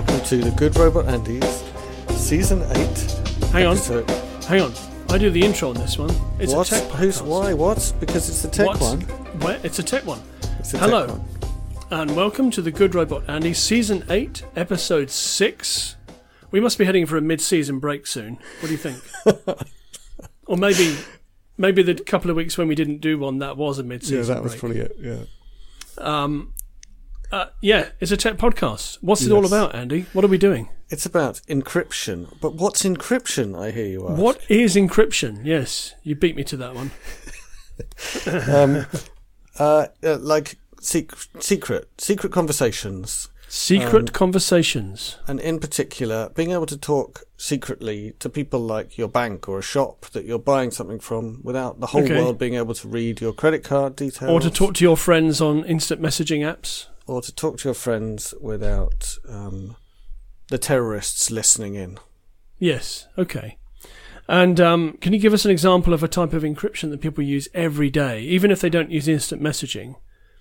[0.00, 1.62] welcome to the Good Robot Andy's
[2.18, 2.72] Season 8.
[3.52, 3.76] Hang on.
[4.46, 4.72] Hang on.
[5.10, 6.08] I do the intro on this one.
[6.38, 6.68] It's what?
[6.68, 7.26] a tech Who's podcast.
[7.26, 7.52] why?
[7.52, 7.92] What?
[8.00, 9.02] Because it's the tech one.
[9.42, 9.60] Where?
[9.62, 10.22] It's a tech one.
[10.58, 11.06] It's the Hello.
[11.06, 12.00] Tech one.
[12.00, 15.96] And welcome to the Good Robot Andy, Season 8, Episode 6.
[16.50, 18.38] We must be heading for a mid-season break soon.
[18.60, 19.02] What do you think?
[20.46, 20.96] or maybe
[21.58, 24.16] maybe the couple of weeks when we didn't do one, that was a Yeah, mid-season
[24.16, 24.60] Yeah, that was break.
[24.60, 24.96] probably it.
[24.98, 25.24] Yeah.
[25.98, 26.54] Um,
[27.32, 28.98] uh, yeah, it's a tech podcast.
[29.00, 30.06] What's it all about, Andy?
[30.12, 30.68] What are we doing?
[30.88, 32.34] It's about encryption.
[32.40, 33.56] But what's encryption?
[33.58, 34.18] I hear you ask.
[34.20, 35.40] What is encryption?
[35.44, 36.90] Yes, you beat me to that one.
[38.46, 38.84] Um,
[39.58, 45.16] uh, uh, like sec- secret, secret conversations, Secret Um, conversations.
[45.26, 49.62] and in particular, being able to talk secretly to people like your bank or a
[49.62, 52.16] shop that you're buying something from, without the whole Okay.
[52.20, 55.40] world being able to read your credit card details, Or to talk to your friends
[55.40, 56.86] on instant messaging apps.
[57.10, 59.76] Or to talk to your friends without um,
[60.48, 61.98] the terrorists listening in.
[62.58, 63.08] Yes.
[63.18, 63.58] Okay.
[64.28, 67.24] And um, can you give us an example of a type of encryption that people
[67.24, 69.96] use every day, even if they don't use instant messaging,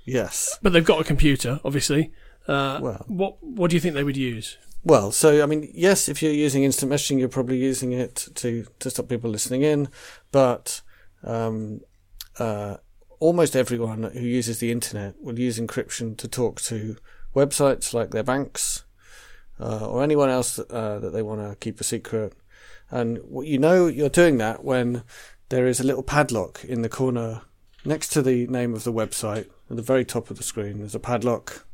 [0.05, 0.59] Yes.
[0.61, 2.11] but they've got a computer, obviously?
[2.47, 3.05] Uh, Well.
[3.07, 4.57] what What do you think they would use?
[4.83, 8.65] Well, so I mean, yes, if you're using instant messaging, you're probably using it to
[8.79, 9.87] to stop people listening in,
[10.31, 10.81] but
[11.23, 11.81] um,
[12.37, 12.77] uh,
[13.19, 16.95] almost everyone who uses the internet will use encryption to talk to
[17.35, 18.85] websites like their banks
[19.59, 22.33] uh, or anyone else that, uh, that they want to keep a secret.
[22.89, 25.03] And you know you're doing that when
[25.49, 27.41] there is a little padlock in the corner
[27.85, 30.79] next to the name of the website at the very top of the screen.
[30.79, 31.65] There's a padlock.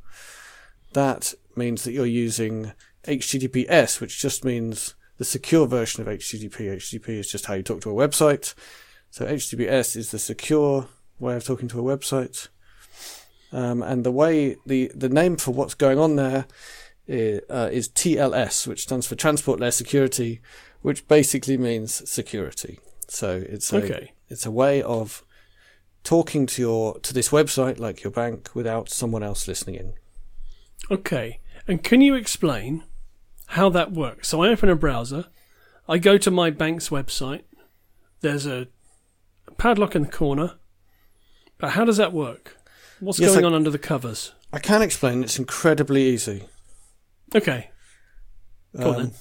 [0.93, 2.73] That means that you're using
[3.05, 6.75] HTTPS, which just means the secure version of HTTP.
[6.75, 8.53] HTTP is just how you talk to a website.
[9.09, 10.87] So HTTPS is the secure
[11.19, 12.47] way of talking to a website.
[13.51, 16.45] Um, and the way the the name for what's going on there
[17.07, 20.41] is, uh, is TLS, which stands for Transport Layer Security,
[20.81, 22.79] which basically means security.
[23.07, 24.11] So it's a Okay.
[24.29, 25.23] it's a way of
[26.03, 29.93] talking to your to this website like your bank without someone else listening in.
[30.91, 31.39] Okay.
[31.67, 32.83] And can you explain
[33.47, 34.27] how that works?
[34.27, 35.25] So I open a browser,
[35.87, 37.41] I go to my bank's website.
[38.21, 38.67] There's a
[39.57, 40.55] padlock in the corner.
[41.57, 42.57] But how does that work?
[42.99, 44.31] What's Yes, going I- on under the covers?
[44.53, 45.23] I can explain.
[45.23, 46.45] It's incredibly easy.
[47.33, 47.69] Okay.
[48.77, 49.11] Go on Um, then.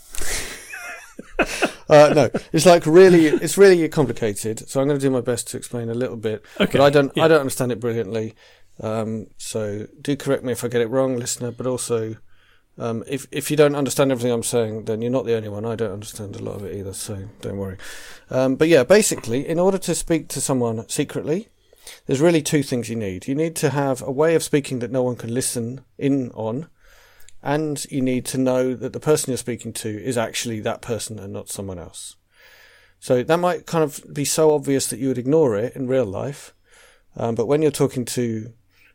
[1.89, 4.69] uh, no, it's like really, it's really complicated.
[4.69, 6.79] So I'm going to do my best to explain a little bit, Okay.
[6.79, 7.25] but I don't, yeah.
[7.25, 8.35] I don't understand it brilliantly.
[8.81, 11.51] Um, so do correct me if I get it wrong, listener.
[11.53, 12.17] But also,
[12.79, 15.65] um, if if you don't understand everything I'm saying, then you're not the only one.
[15.65, 17.77] I don't understand a lot of it either, so don't worry.
[18.31, 21.49] Um, but yeah, basically, in order to speak to someone secretly,
[22.07, 23.29] there's really two things you need.
[23.29, 26.69] You need to have a way of speaking that no one can listen in on,
[27.43, 31.19] and you need to know that the person you're speaking to is actually that person
[31.19, 32.17] and not someone else.
[33.01, 36.07] So that might kind of be so obvious that you would ignore it in real
[36.07, 36.55] life,
[37.17, 38.53] um, but when you're talking to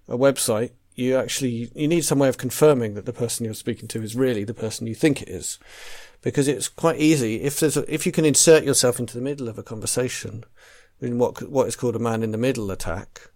[0.07, 3.87] a website, you actually you need some way of confirming that the person you're speaking
[3.87, 5.59] to is really the person you think it is,
[6.21, 9.47] because it's quite easy if there's a, if you can insert yourself into the middle
[9.47, 10.43] of a conversation
[11.01, 13.29] in what what is called a man in the middle attack,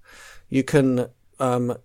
[0.49, 1.07] you can
[1.39, 1.75] um,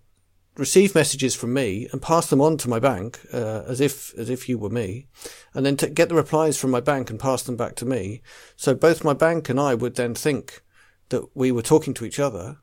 [0.57, 4.29] receive messages from me and pass them on to my bank uh, as if as
[4.29, 5.07] if you were me,
[5.55, 8.21] and then get the replies from my bank and pass them back to me.
[8.57, 10.63] So both my bank and I would then think
[11.09, 12.59] that we were talking to each other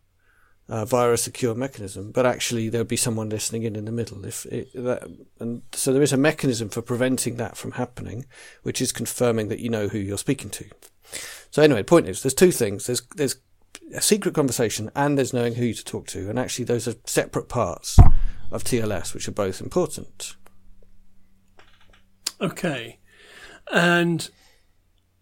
[0.67, 4.25] uh, via a secure mechanism, but actually there'd be someone listening in in the middle.
[4.25, 5.07] If it, that,
[5.39, 8.25] and so there is a mechanism for preventing that from happening,
[8.63, 10.65] which is confirming that you know who you're speaking to.
[11.51, 12.85] So anyway, the point is, there's two things.
[12.87, 13.35] There's there's
[13.93, 17.47] a secret conversation and there's knowing who to talk to, and actually those are separate
[17.49, 17.97] parts
[18.51, 20.35] of TLS, which are both important.
[22.41, 22.99] Okay.
[23.71, 24.29] And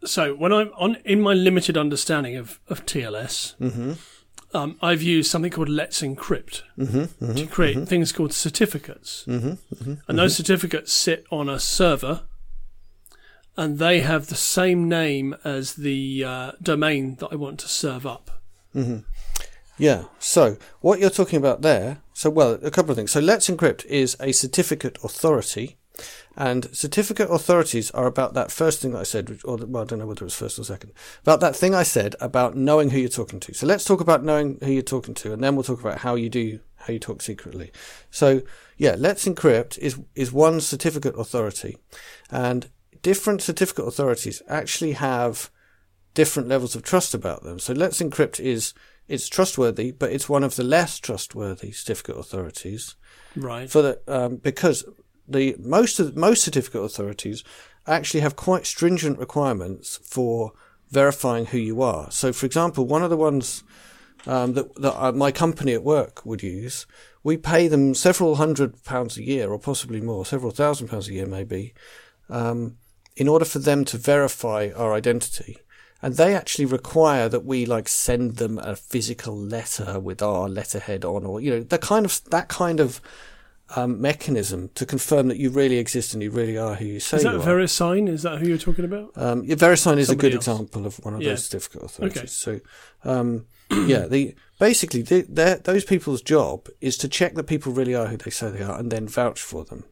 [0.04, 3.94] so when I'm on in my limited understanding of, of TLS, Mm-hmm.
[4.54, 7.36] um, I've used something called Let's Encrypt Mm-hmm.
[7.36, 9.24] to create things called certificates.
[9.28, 9.94] Mm-hmm.
[10.07, 12.22] And those certificates sit on a server
[13.56, 18.06] and they have the same name as the uh, domain that I want to serve
[18.06, 18.42] up.
[19.78, 20.06] Yeah.
[20.20, 23.12] So what you're talking about there, so well, a couple of things.
[23.12, 25.78] So Let's Encrypt is a certificate authority,
[26.36, 30.08] and certificate authorities are about that first thing that I said, well, I don't know
[30.08, 30.92] whether it was first or second,
[31.22, 33.54] about that thing I said about knowing who you're talking to.
[33.54, 36.16] So let's talk about knowing who you're talking to, and then we'll talk about how
[36.16, 37.72] you do how you talk secretly.
[38.12, 38.42] So
[38.78, 41.78] yeah, Let's Encrypt is is one certificate authority,
[42.30, 42.70] and
[43.04, 45.52] different certificate authorities actually have
[46.16, 47.60] different levels of trust about them.
[47.60, 48.74] So Let's Encrypt is
[49.08, 52.96] it's trustworthy, but it's one of the less trustworthy certificate authorities
[53.36, 53.70] Right.
[53.70, 54.86] for the um, because
[55.28, 57.44] the most of most certificate authorities
[57.86, 60.54] actually have quite stringent requirements for
[60.90, 62.12] verifying who you are.
[62.12, 63.64] So, for example, one of the ones
[64.26, 66.86] um, that, that my company at work would use,
[67.24, 71.14] we pay them several hundred pounds a year, or possibly more, several thousand pounds a
[71.14, 71.74] year, maybe,
[72.30, 72.78] um,
[73.15, 75.57] in order for them to verify our identity.
[76.01, 81.06] And they actually require that we like send them a physical letter with our letterhead
[81.06, 83.00] on, or you know, the kind of that kind of
[83.75, 87.21] um, mechanism to confirm that you really exist and you really are who you say
[87.21, 87.36] you are.
[87.38, 87.50] Is that.
[87.50, 88.10] VeriSign?
[88.10, 89.12] Is that who you're talking about?
[89.16, 90.48] Um, yeah, VeriSign is Somebody a good else.
[90.48, 91.30] example of one of Yeah.
[91.30, 92.18] those certificate authorities.
[92.18, 92.27] Okay.
[92.27, 92.59] So,
[93.06, 98.07] um, yeah, the basically the, those people's job is to check that people really are
[98.07, 99.86] who they say they are, and then vouch for them.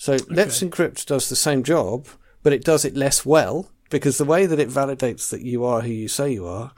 [0.00, 2.06] So, Let's Encrypt does the same job,
[2.44, 5.80] but it does it less well because the way that it validates that you are
[5.80, 6.70] who you say you are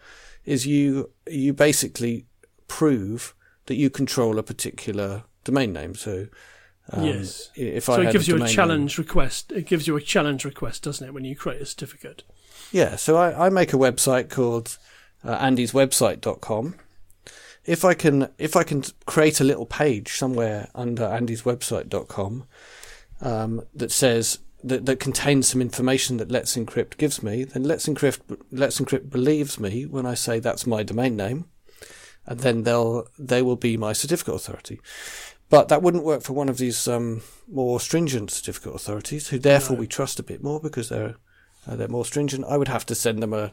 [0.46, 2.24] is you you basically
[2.66, 3.34] prove
[3.66, 5.94] that you control a particular domain name.
[5.94, 6.28] So,
[6.90, 7.50] um, Yes.
[7.54, 9.52] if I So it gives you a domain name- challenge request.
[9.52, 12.22] It gives you a challenge request, doesn't it, when you create a certificate?
[12.72, 14.78] Yeah, so I, I make a website called
[15.22, 16.74] uh, andyswebsite.com.
[17.66, 22.44] If I can if I can create a little page somewhere under andyswebsite.com
[23.20, 27.86] um, that says that, that contains some information that Let's Encrypt gives me, then Let's
[27.86, 31.46] Encrypt Let's Encrypt believes me when I say that's my domain name,
[32.26, 34.80] and then they'll they will be my certificate authority.
[35.48, 39.76] But that wouldn't work for one of these um, more stringent certificate authorities, who therefore
[39.76, 39.80] No.
[39.80, 41.16] we trust a bit more because they're
[41.66, 42.44] uh, they're more stringent.
[42.48, 43.52] I would have to send them a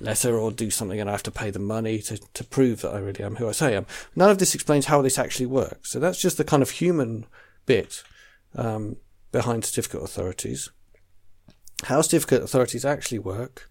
[0.00, 2.94] letter or do something, and I have to pay them money to, to prove that
[2.94, 3.86] I really am who I say I am.
[4.14, 5.90] None of this explains how this actually works.
[5.90, 7.26] So that's just the kind of human
[7.66, 8.02] bit
[8.54, 8.96] um,
[9.38, 10.70] behind certificate authorities.
[11.84, 13.70] How certificate authorities actually work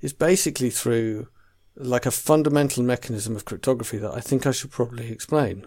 [0.00, 1.28] is basically through
[1.76, 5.66] like a fundamental mechanism of cryptography that I think I should probably explain.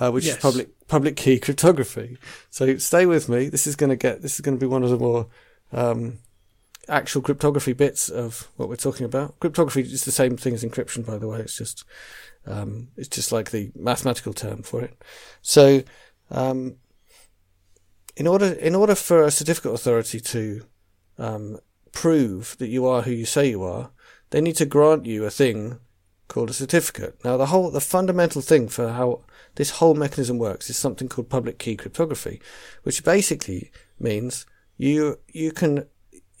[0.00, 0.36] Uh, which Yes.
[0.36, 2.16] is public public key cryptography.
[2.50, 3.48] So stay with me.
[3.50, 5.28] This is going to get this is going to be one of the more
[5.70, 6.18] um,
[6.88, 9.38] actual cryptography bits of what we're talking about.
[9.38, 11.40] Cryptography is the same thing as encryption, by the way.
[11.40, 11.84] It's just
[12.46, 14.94] um, it's just like the mathematical term for it.
[15.42, 15.82] So,
[16.30, 16.76] um,
[18.16, 20.64] in order in order for a certificate authority to
[21.18, 21.58] um,
[21.92, 23.90] prove that you are who you say you are,
[24.30, 25.78] they need to grant you a thing
[26.28, 27.22] called a certificate.
[27.24, 29.20] Now, the whole the fundamental thing for how
[29.56, 32.40] this whole mechanism works is something called public key cryptography,
[32.82, 34.46] which basically means
[34.76, 35.86] you you can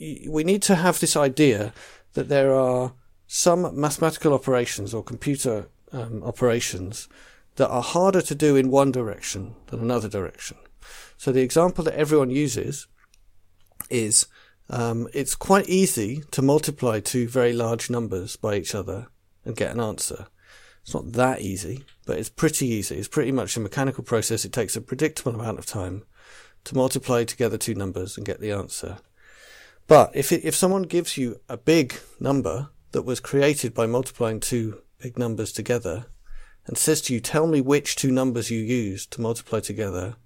[0.00, 1.72] y- we need to have this idea
[2.14, 2.94] that there are
[3.26, 7.08] some mathematical operations or computer um, operations
[7.56, 10.56] that are harder to do in one direction than another direction.
[11.16, 12.86] So the example that everyone uses
[13.90, 14.26] is
[14.70, 19.08] um, it's quite easy to multiply two very large numbers by each other
[19.44, 20.26] and get an answer.
[20.82, 22.96] It's not that easy, but it's pretty easy.
[22.96, 24.44] It's pretty much a mechanical process.
[24.44, 26.04] It takes a predictable amount of time
[26.64, 28.98] to multiply together two numbers and get the answer.
[29.86, 34.40] But if it, if someone gives you a big number that was created by multiplying
[34.40, 36.06] two big numbers together
[36.66, 40.16] and says to you, tell me which two numbers you used to multiply together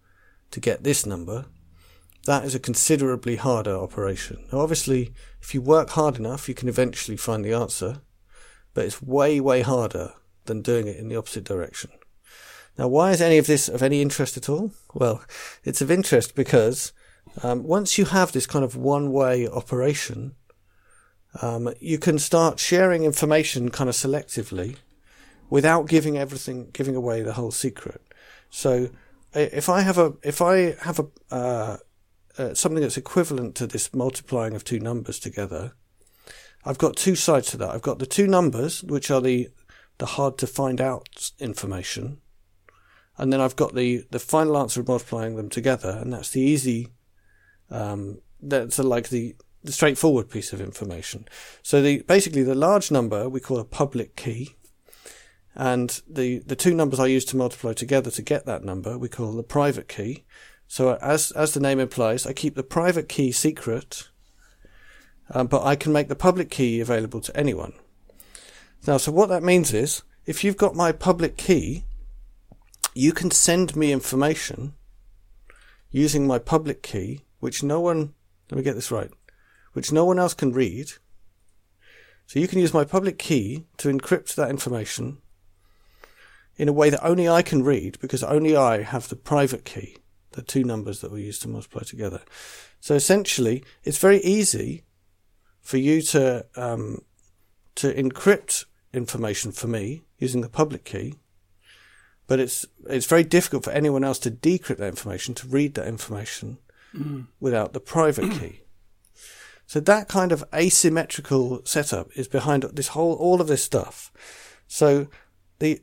[0.51, 1.47] to get this number,
[2.25, 4.45] that is a considerably harder operation.
[4.53, 8.03] Now, obviously, if you work hard enough, you can eventually find the answer,
[8.75, 10.13] but it's way, way harder
[10.45, 11.91] than doing it in the opposite direction.
[12.77, 14.73] Now, why is any of this of any interest at all?
[14.95, 15.23] Well,
[15.65, 16.93] it's of interest because
[17.43, 20.35] um, once you have this kind of one-way operation,
[21.43, 24.77] um, you can start sharing information kind of selectively
[25.51, 28.01] without giving everything, giving away the whole secret.
[28.49, 28.91] So,
[29.35, 31.77] if I have a, if I have a, uh,
[32.39, 35.73] uh, something that's equivalent to this multiplying of two numbers together,
[36.65, 37.71] I've got two sides to that.
[37.71, 39.49] I've got the two numbers, which are the
[39.99, 42.21] the hard to find out information,
[43.17, 46.41] and then I've got the the final answer of multiplying them together, and that's the
[46.41, 46.89] easy.
[47.71, 51.27] Um, that's like the the straightforward piece of information.
[51.63, 54.57] So the basically the large number we call a public key,
[55.55, 59.09] and the the two numbers I use to multiply together to get that number we
[59.09, 60.25] call the private key.
[60.67, 64.09] So as as the name implies, I keep the private key secret,
[65.31, 67.73] um, but I can make the public key available to anyone.
[68.87, 71.85] Now, so what that means is, if you've got my public key,
[72.95, 74.75] you can send me information
[75.91, 78.15] using my public key, which no one,
[78.51, 79.11] let me get this right,
[79.73, 80.93] which no one else can read.
[82.27, 85.19] So you can use my public key to encrypt that information
[86.59, 89.97] in a way that only I can read because only I have the private key,
[90.33, 92.21] the two numbers that we use to multiply together.
[92.81, 94.85] So essentially, it's very easy
[95.61, 97.03] for you to um,
[97.77, 101.15] to encrypt information for me using the public key,
[102.27, 105.87] but it's it's very difficult for anyone else to decrypt that information, to read that
[105.87, 106.59] information
[107.39, 108.61] without the private key.
[109.69, 114.11] So that kind of asymmetrical setup is behind this whole all of this stuff.
[114.67, 115.09] So
[115.59, 115.83] the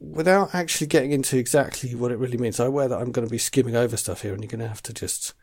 [0.00, 3.30] without actually getting into exactly what it really means, I aware that I'm going to
[3.30, 5.34] be skimming over stuff here, and you're going to have to just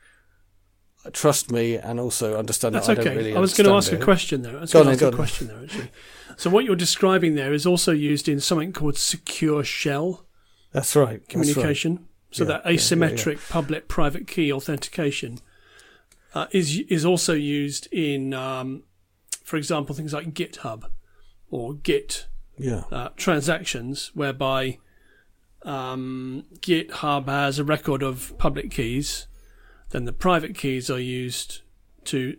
[1.12, 3.10] trust me and also understand That's that I okay.
[3.10, 3.36] don't really.
[3.36, 4.58] I was going to ask understand a question there.
[4.58, 5.14] I was Go going to ask a on.
[5.14, 5.92] question there, actually.
[6.38, 10.26] So what you're describing there is also used in something called secure shell
[10.72, 11.06] That's right.
[11.22, 11.30] that's right.
[11.30, 12.08] communication.
[12.32, 15.40] So Yeah, that yeah, yeah, asymmetric public-private key authentication
[16.34, 18.84] uh, is is also used in, um,
[19.44, 20.86] for example, things like GitHub
[21.52, 22.84] or Git Yeah.
[22.92, 24.80] uh, transactions, whereby
[25.64, 29.28] um, GitHub has a record of public keys,
[29.92, 31.62] then the private keys are used
[32.06, 32.38] to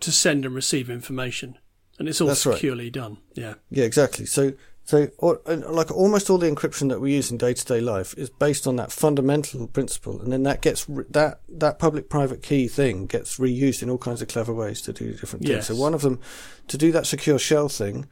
[0.00, 1.58] to send and receive information,
[1.98, 2.54] and it's all That's right.
[2.54, 3.18] securely done.
[3.34, 4.26] Yeah, Yeah, exactly.
[4.26, 4.52] So,
[4.84, 8.14] so or, like almost all the encryption that we use in day to day life
[8.16, 12.42] is based on that fundamental principle, and then that gets re- that that public private
[12.42, 15.50] key thing gets reused in all kinds of clever ways to do different things.
[15.50, 15.66] Yes.
[15.68, 16.20] So one of them,
[16.68, 18.06] to do that secure shell thing,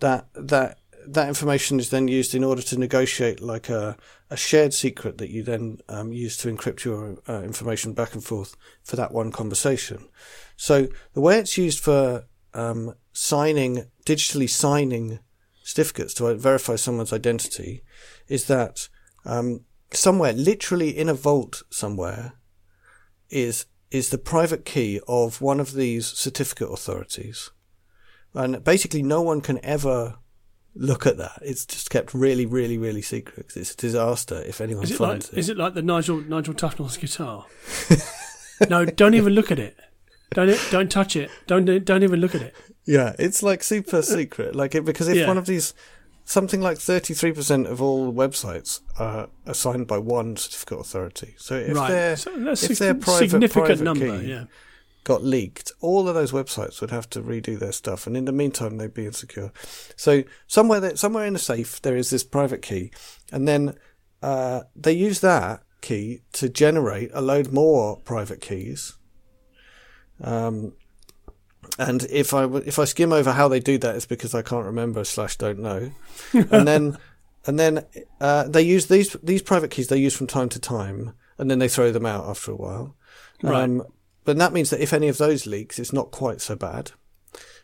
[0.00, 0.78] that that
[1.14, 3.96] that information is then used in order to negotiate like a
[4.30, 8.24] a shared secret that you then um, use to encrypt your uh, information back and
[8.24, 10.08] forth for that one conversation.
[10.56, 15.20] So the way it's used for um, signing, digitally signing
[15.62, 17.82] certificates to verify someone's identity
[18.28, 18.88] is that
[19.24, 22.34] um, somewhere, literally in a vault somewhere,
[23.30, 27.50] is is the private key of one of these certificate authorities,
[28.34, 30.16] and basically no one can ever
[30.78, 31.38] look at that.
[31.42, 33.48] It's just kept really, really, really secret.
[33.48, 36.20] 'cause it's a disaster if anyone is it like finds is it like the Nigel
[36.20, 37.46] Nigel Tufnell's guitar?
[38.70, 39.76] no, don't even look at it.
[40.32, 41.30] Don't don't touch it.
[41.46, 42.54] Don't don't even look at it.
[42.84, 44.54] Yeah, it's like super secret.
[44.54, 45.26] Like it because if Yeah.
[45.26, 45.74] one of these,
[46.24, 51.34] something like thirty three percent of all websites are assigned by one certificate authority.
[51.38, 54.20] So if right, their so if a their private significant private number.
[54.20, 54.44] key Yeah,
[55.06, 58.32] got leaked, all of those websites would have to redo their stuff, and in the
[58.32, 59.52] meantime they'd be insecure.
[59.94, 62.90] So somewhere that somewhere in the safe there is this private key,
[63.30, 63.76] and then
[64.20, 68.94] uh, they use that key to generate a load more private keys.
[70.20, 70.72] Um,
[71.78, 74.66] and if I if I skim over how they do that, it's because I can't
[74.66, 75.92] remember slash don't know.
[76.32, 76.98] And then
[77.46, 77.86] and then
[78.20, 81.60] uh, they use these these private keys they use from time to time, and then
[81.60, 82.96] they throw them out after a while.
[83.40, 83.62] Right.
[83.62, 83.84] Um,
[84.26, 86.92] but that means that if any of those leaks, it's not quite so bad.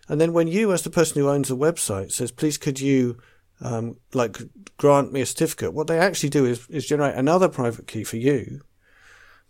[0.09, 3.19] And then when you, as the person who owns a website, says, "Please, could you
[3.61, 4.39] um, like
[4.79, 8.17] grant me a certificate?" What they actually do is is generate another private key for
[8.17, 8.63] you.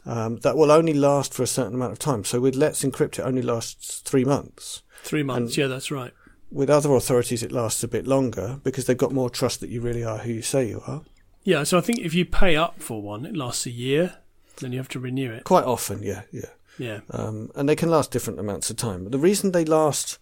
[0.04, 2.24] Um, that will only last for a certain amount of time.
[2.24, 4.82] So with Let's Encrypt, it only lasts three months.
[5.04, 5.52] three months.
[5.52, 6.12] And- yeah, that's right.
[6.50, 9.80] With other authorities, it lasts a bit longer because they've got more trust that you
[9.80, 11.02] really are who you say you are.
[11.44, 14.18] Yeah, so I think if you pay up for one, it lasts a year.
[14.56, 15.44] Then you have to renew it.
[15.44, 16.50] Quite often, yeah, yeah.
[16.78, 19.04] Yeah, um, and they can last different amounts of time.
[19.04, 20.18] But the reason they last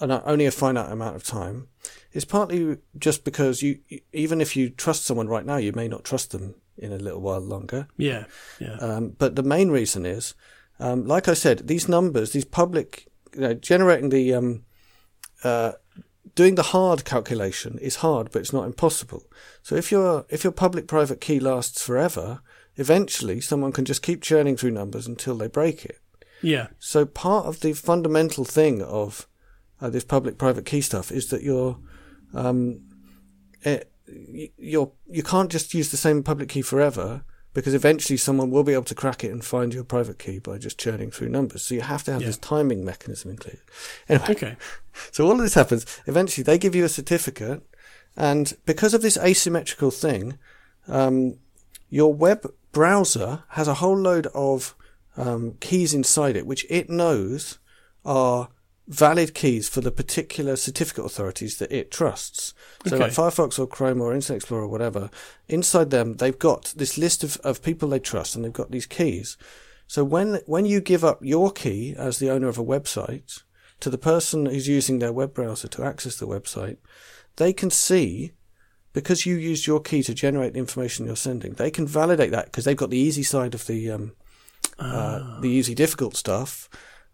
[0.00, 1.68] an, only a finite amount of time
[2.12, 3.80] is partly just because you,
[4.12, 7.20] even if you trust someone right now, you may not trust them in a little
[7.20, 7.88] while longer.
[7.96, 8.24] yeah,
[8.60, 8.76] yeah.
[8.76, 10.34] Um, but the main reason is,
[10.80, 14.64] um, like I said, these numbers, these public, you know, generating the, um,
[15.44, 15.72] uh,
[16.34, 19.24] doing the hard calculation is hard, but it's not impossible.
[19.62, 22.40] So if your if your public-private key lasts forever,
[22.76, 25.98] eventually someone can just keep churning through numbers until they break it.
[26.42, 29.26] yeah, So part of the fundamental thing of
[29.80, 31.78] uh, this public-private key stuff is that you're,
[32.34, 32.80] um,
[33.62, 33.90] it,
[34.58, 37.22] you're you can't just use the same public key forever
[37.54, 40.58] because eventually someone will be able to crack it and find your private key by
[40.58, 41.62] just churning through numbers.
[41.62, 42.26] So you have to have Yeah.
[42.28, 43.60] this timing mechanism included.
[44.08, 44.56] Anyway, Okay.
[45.12, 45.86] so all of this happens.
[46.06, 47.62] Eventually, they give you a certificate,
[48.16, 50.36] and because of this asymmetrical thing,
[50.88, 51.38] um,
[51.88, 54.74] your web browser has a whole load of
[55.16, 57.58] um, keys inside it, which it knows
[58.04, 58.48] are
[58.86, 62.52] valid keys for the particular certificate authorities that it trusts.
[62.86, 63.04] So, Okay.
[63.04, 65.08] like Firefox or Chrome or Internet Explorer or whatever,
[65.48, 68.86] inside them they've got this list of, of people they trust, and they've got these
[68.86, 69.38] keys.
[69.86, 73.42] So when when you give up your key as the owner of a website
[73.80, 76.76] to the person who's using their web browser to access the website,
[77.36, 78.32] they can see
[78.94, 81.52] because you used your key to generate the information you're sending.
[81.52, 84.12] They can validate that because they've got the easy side of the um,
[84.78, 86.70] uh, the easy difficult stuff.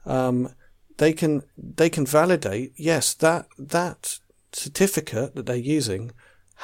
[0.07, 0.55] Um,
[0.99, 4.21] they can they can validate yes that that
[4.53, 6.13] certificate that they're using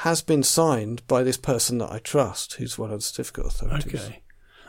[0.01, 4.05] has been signed by this person that I trust, who's one of the certificate authorities.
[4.05, 4.23] Okay.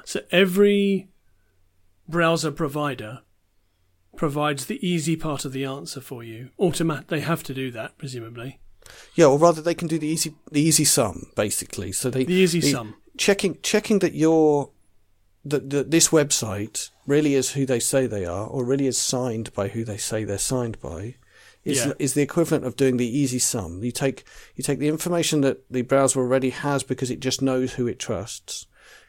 [0.06, 1.10] So every
[2.08, 3.20] browser provider
[4.16, 6.48] provides the easy part of the answer for you.
[6.56, 7.08] Automat.
[7.08, 8.58] They have to do that, presumably.
[9.14, 11.92] Yeah, or rather, they can do the easy the easy sum basically.
[11.92, 12.94] So they The easy the- sum.
[13.16, 14.70] checking checking that your
[15.44, 19.52] that, that this website really is who they say they are, or really is signed
[19.54, 21.14] by who they say they're signed by,
[21.64, 21.92] is Yeah.
[21.98, 23.82] is the equivalent of doing the easy sum.
[23.82, 24.24] You take
[24.56, 27.98] you take the information that the browser already has because it just knows who it
[27.98, 28.66] trusts,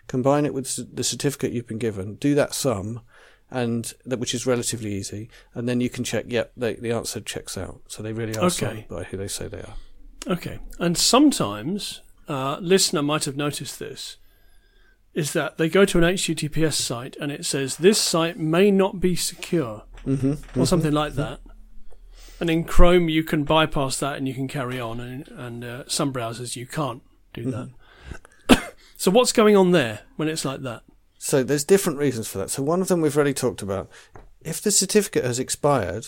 [0.07, 3.01] combine it with the certificate you've been given, do that sum,
[3.51, 6.25] and that which is relatively easy, and then you can check.
[6.27, 7.81] Yep, they, the answer checks out.
[7.87, 8.85] So they really are Okay.
[8.89, 9.75] by who they say they are.
[10.27, 10.59] Okay.
[10.79, 14.17] And sometimes, uh, listener might have noticed this,
[15.13, 18.99] is that they go to an HTTPS site and it says this site may not
[18.99, 20.59] be secure Mm-hmm.
[20.59, 21.41] or something like that.
[22.39, 25.83] And in Chrome, you can bypass that and you can carry on, and, and uh,
[25.87, 27.01] some browsers you can't
[27.33, 28.73] do that.
[28.97, 30.83] so what's going on there when it's like that?
[31.19, 32.49] So there's different reasons for that.
[32.49, 33.89] So one of them we've already talked about.
[34.41, 36.07] If the certificate has expired,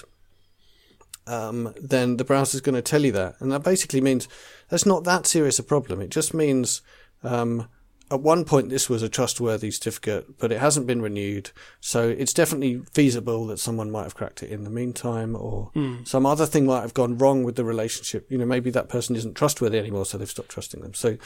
[1.27, 4.27] um, then the browser's going to tell you that, and that basically means
[4.69, 6.01] that's not that serious a problem.
[6.01, 6.81] It just means
[7.23, 7.67] um,
[8.09, 11.51] at one point this was a trustworthy certificate, but it hasn't been renewed,
[11.81, 15.71] so it's definitely feasible that someone might have cracked it in the meantime, or
[16.05, 18.31] some other thing might have gone wrong with the relationship.
[18.31, 20.93] You know, maybe that person isn't trustworthy anymore, so they've stopped trusting them.
[20.93, 21.17] So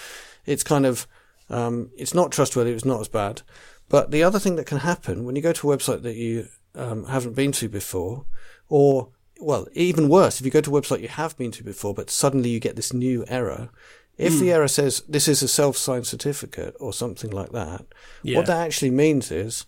[0.46, 1.08] it's kind of
[1.50, 2.72] um, it's not trustworthy.
[2.72, 3.42] It's not as bad.
[3.90, 6.48] But the other thing that can happen when you go to a website that you
[6.74, 8.26] um, haven't been to before,
[8.68, 11.94] or well, even worse, if you go to a website you have been to before,
[11.94, 13.70] but suddenly you get this new error.
[14.18, 17.86] If the error says this is a self-signed certificate or something like that,
[18.24, 18.38] Yeah.
[18.38, 19.66] what that actually means is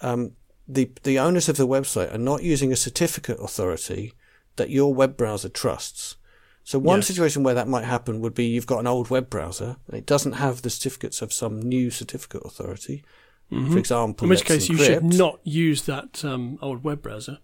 [0.00, 0.32] um,
[0.68, 4.12] the the owners of the website are not using a certificate authority
[4.54, 6.16] that your web browser trusts.
[6.62, 9.76] So one situation where that might happen would be you've got an old web browser
[9.86, 13.02] and it doesn't have the certificates of some new certificate authority.
[13.50, 14.24] For example, Mm-hmm.
[14.24, 17.38] In which case, you should not use that um, old web browser.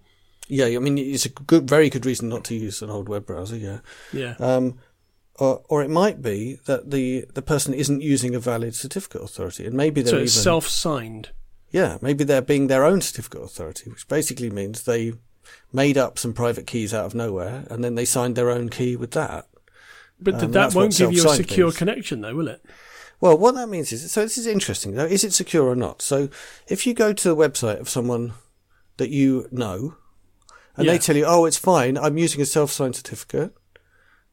[0.49, 3.25] Yeah, I mean it's a good, very good reason not to use an old web
[3.27, 3.57] browser.
[3.57, 3.79] Yeah,
[4.13, 4.35] Yeah.
[4.39, 4.79] um,
[5.37, 9.65] or or it might be that the the person isn't using a valid certificate authority,
[9.67, 11.31] and maybe they're so even self-signed.
[11.71, 15.15] yeah, maybe they're being their own certificate authority, which basically means they
[15.73, 18.95] made up some private keys out of nowhere, and then they signed their own key
[18.97, 19.47] with that.
[20.21, 22.63] But Um, that won't give you a secure connection, though, will it?
[23.25, 25.07] Well, what that means is, so this is interesting though.
[25.07, 26.03] Is it secure or not?
[26.03, 26.29] So
[26.69, 28.35] if you go to the website of someone
[28.99, 29.95] that you know,
[30.77, 30.93] and Yeah.
[30.93, 31.97] they tell you, "Oh, it's fine.
[31.97, 33.55] I'm using a self-signed certificate,"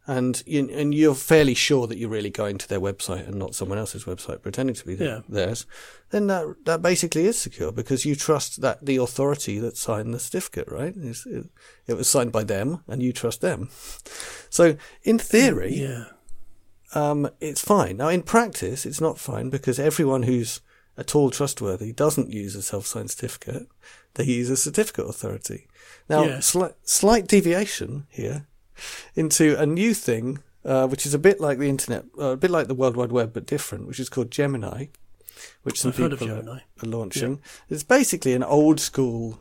[0.06, 3.56] and you, and you're fairly sure that you're really going to their website and not
[3.56, 5.22] someone else's website pretending to be Yeah.
[5.30, 5.66] theirs,
[6.10, 10.20] then that that basically is secure because you trust that the authority that signed the
[10.20, 10.94] certificate, right?
[10.98, 11.46] It,
[11.88, 13.70] it was signed by them, and you trust them.
[14.50, 16.08] So in theory, Yeah.
[16.94, 17.98] Um, it's fine.
[17.98, 20.62] Now, in practice, it's not fine because everyone who's
[20.98, 23.68] at all trustworthy doesn't use a self-signed certificate.
[24.16, 25.68] They use a certificate authority.
[26.10, 26.40] Now, Yeah.
[26.42, 28.46] slight, slight deviation here
[29.16, 32.52] into a new thing, uh, which is a bit like the internet, uh, a bit
[32.52, 34.88] like the World Wide Web, but different, which is called Gemini,
[35.64, 37.40] which some I've people are, are launching.
[37.70, 39.40] It's basically an old school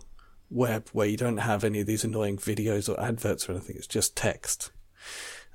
[0.50, 3.76] web where you don't have any of these annoying videos or adverts or anything.
[3.76, 4.70] It's just text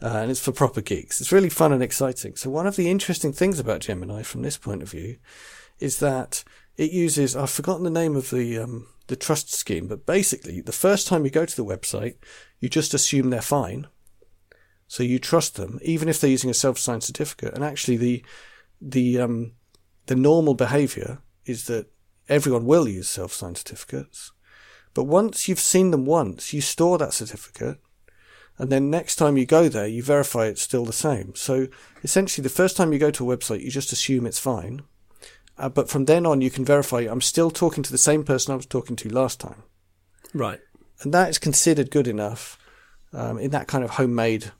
[0.01, 1.21] uh, and it's for proper geeks.
[1.21, 2.35] It's really fun and exciting.
[2.35, 5.17] So one of the interesting things about Gemini, from this point of view,
[5.79, 6.43] is that
[6.77, 10.71] it uses I've forgotten the name of the um, the trust scheme, but basically, the
[10.71, 12.15] first time you go to the website,
[12.59, 13.87] you just assume they're fine.
[14.87, 17.53] So you trust them, even if they're using a self-signed certificate.
[17.53, 18.25] And actually, the
[18.81, 19.53] the um,
[20.07, 21.87] the normal behaviour is that
[22.27, 24.31] everyone will use self-signed certificates.
[24.93, 27.79] But once you've seen them once, you store that certificate
[28.57, 31.35] and then next time you go there, you verify it's still the same.
[31.35, 31.67] So
[32.03, 34.83] essentially, the first time you go to a website, you just assume it's fine.
[35.57, 38.53] Uh, but from then on, you can verify I'm still talking to the same person
[38.53, 39.63] I was talking to last time.
[40.33, 40.59] Right.
[41.01, 42.57] And that is considered good enough
[43.13, 44.51] um, in that kind of homemade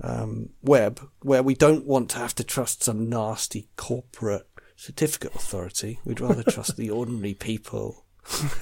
[0.00, 6.00] um, web where we don't want to have to trust some nasty corporate certificate authority.
[6.04, 8.04] We'd rather trust the ordinary people.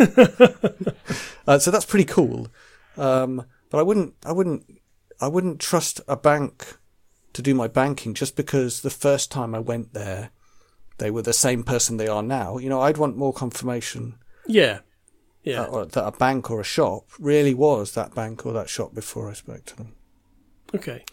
[1.47, 2.49] uh, so that's pretty cool.
[2.97, 4.65] Um, but I wouldn't, I wouldn't,
[5.21, 6.79] I wouldn't trust a bank
[7.33, 10.31] to do my banking just because the first time I went there,
[10.99, 12.59] they were the same person they are now.
[12.59, 14.15] You know, I'd want more confirmation
[14.47, 14.81] Yeah.
[15.43, 15.63] Yeah.
[15.63, 18.95] uh, or that a bank or a shop really was that bank or that shop
[18.95, 19.95] before I spoke to them.
[20.75, 21.05] okay.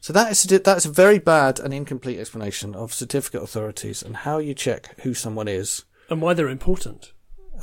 [0.00, 4.38] So that is that's a very bad and incomplete explanation of certificate authorities and how
[4.38, 5.84] you check who someone is.
[6.08, 7.12] And why they're important.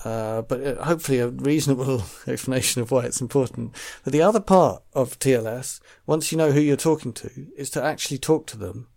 [0.04, 3.76] Uh, but uh, hopefully a reasonable explanation of why it's important.
[4.04, 7.84] But the other part of TLS, once you know who you're talking to, is to
[7.84, 8.88] actually talk to them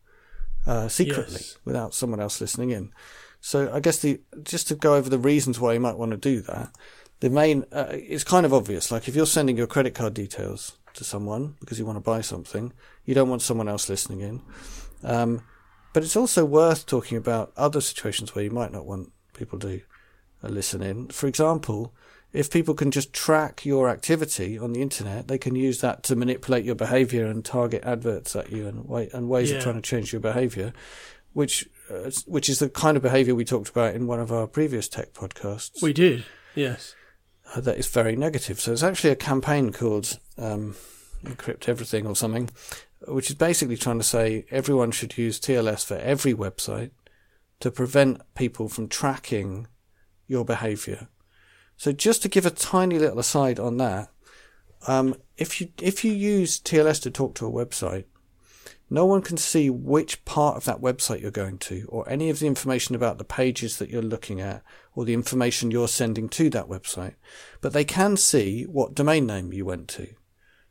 [0.67, 1.59] uh, secretly Yes.
[1.65, 2.93] without someone else listening in.
[3.41, 6.17] So I guess the just to go over the reasons why you might want to
[6.17, 6.71] do that.
[7.21, 8.91] the main uh, it's kind of obvious.
[8.91, 12.21] Like if you're sending your credit card details to someone because you want to buy
[12.21, 12.73] something,
[13.05, 14.43] you don't want someone else listening in.
[15.05, 15.43] Um,
[15.93, 19.81] but it's also worth talking about other situations where you might not want people to
[20.43, 21.09] uh, listen in.
[21.09, 21.95] For example,
[22.33, 26.17] if people can just track your activity on the internet, they can use that to
[26.17, 29.57] manipulate your behavior and target adverts at you and, way, and ways Yeah.
[29.59, 30.73] of trying to change your behavior,
[31.33, 34.47] which uh, which is the kind of behavior we talked about in one of our
[34.47, 35.81] previous tech podcasts.
[35.83, 36.25] We did.
[36.55, 36.95] Yes.
[37.55, 38.61] uh, that is very negative.
[38.61, 40.75] So it's actually a campaign called um,
[41.25, 42.51] Encrypt Everything or something,
[43.07, 46.91] which is basically trying to say everyone should use TLS for every website
[47.61, 49.67] to prevent people from tracking
[50.29, 51.09] your behavior.
[51.77, 54.11] So just to give a tiny little aside on that,
[54.87, 58.05] um, if you if you use TLS to talk to a website,
[58.91, 62.39] no one can see which part of that website you're going to, or any of
[62.39, 64.63] the information about the pages that you're looking at,
[64.95, 67.15] or the information you're sending to that website.
[67.61, 70.09] But they can see what domain name you went to.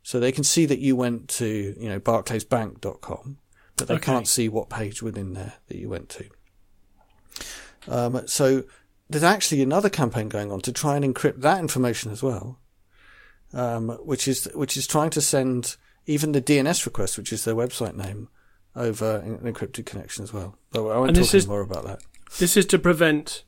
[0.03, 3.37] So they can see that you went to, you know, barclaysbank.com,
[3.75, 4.05] but they Okay.
[4.05, 6.29] can't see what page within there that you went to.
[7.87, 8.63] Um, so
[9.09, 12.59] there's actually another campaign going on to try and encrypt that information as well,
[13.53, 17.55] um, which is which is trying to send even the DNS request, which is their
[17.55, 18.29] website name,
[18.75, 20.57] over an encrypted connection as well.
[20.71, 22.01] But I won't talk is- more about that.
[22.39, 23.43] This is to prevent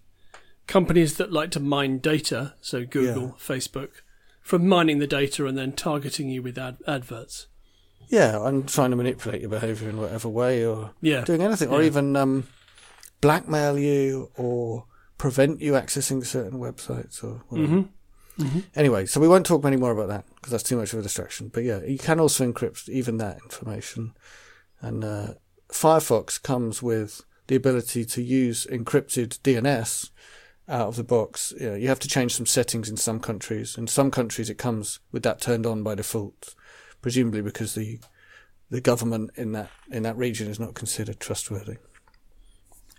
[0.67, 3.55] companies that like to mine data, so Google, Yeah.
[3.57, 3.89] Facebook,
[4.41, 7.47] from mining the data and then targeting you with ad- adverts.
[8.07, 11.25] Yeah, and trying to manipulate your behaviour in whatever way, or Yeah.
[11.25, 11.87] doing anything, or Yeah.
[11.87, 12.47] even um,
[13.21, 14.85] blackmail you or
[15.19, 17.85] prevent you accessing certain websites or whatever.
[18.37, 20.99] hmm Anyway, so we won't talk any more about that because that's too much of
[20.99, 21.49] a distraction.
[21.49, 24.13] But yeah, you can also encrypt even that information.
[24.79, 25.33] And uh,
[25.67, 30.09] Firefox comes with the ability to use encrypted DNS
[30.69, 31.53] out of the box.
[31.59, 33.77] You, know, you have to change some settings in some countries.
[33.77, 36.55] In some countries, it comes with that turned on by default,
[37.01, 37.99] presumably because the
[38.69, 41.77] the government in that in that region is not considered trustworthy.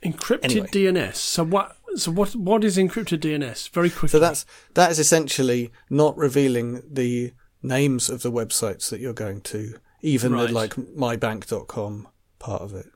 [0.05, 0.67] Encrypted Anyway.
[0.69, 1.15] DNS.
[1.15, 1.77] So what?
[1.97, 2.35] So what?
[2.37, 3.71] What is encrypted DNS?
[3.71, 4.09] Very quickly.
[4.11, 9.41] So that's that is essentially not revealing the names of the websites that you're going
[9.43, 10.49] to, even Right.
[10.49, 12.87] the like mybank.com part of it.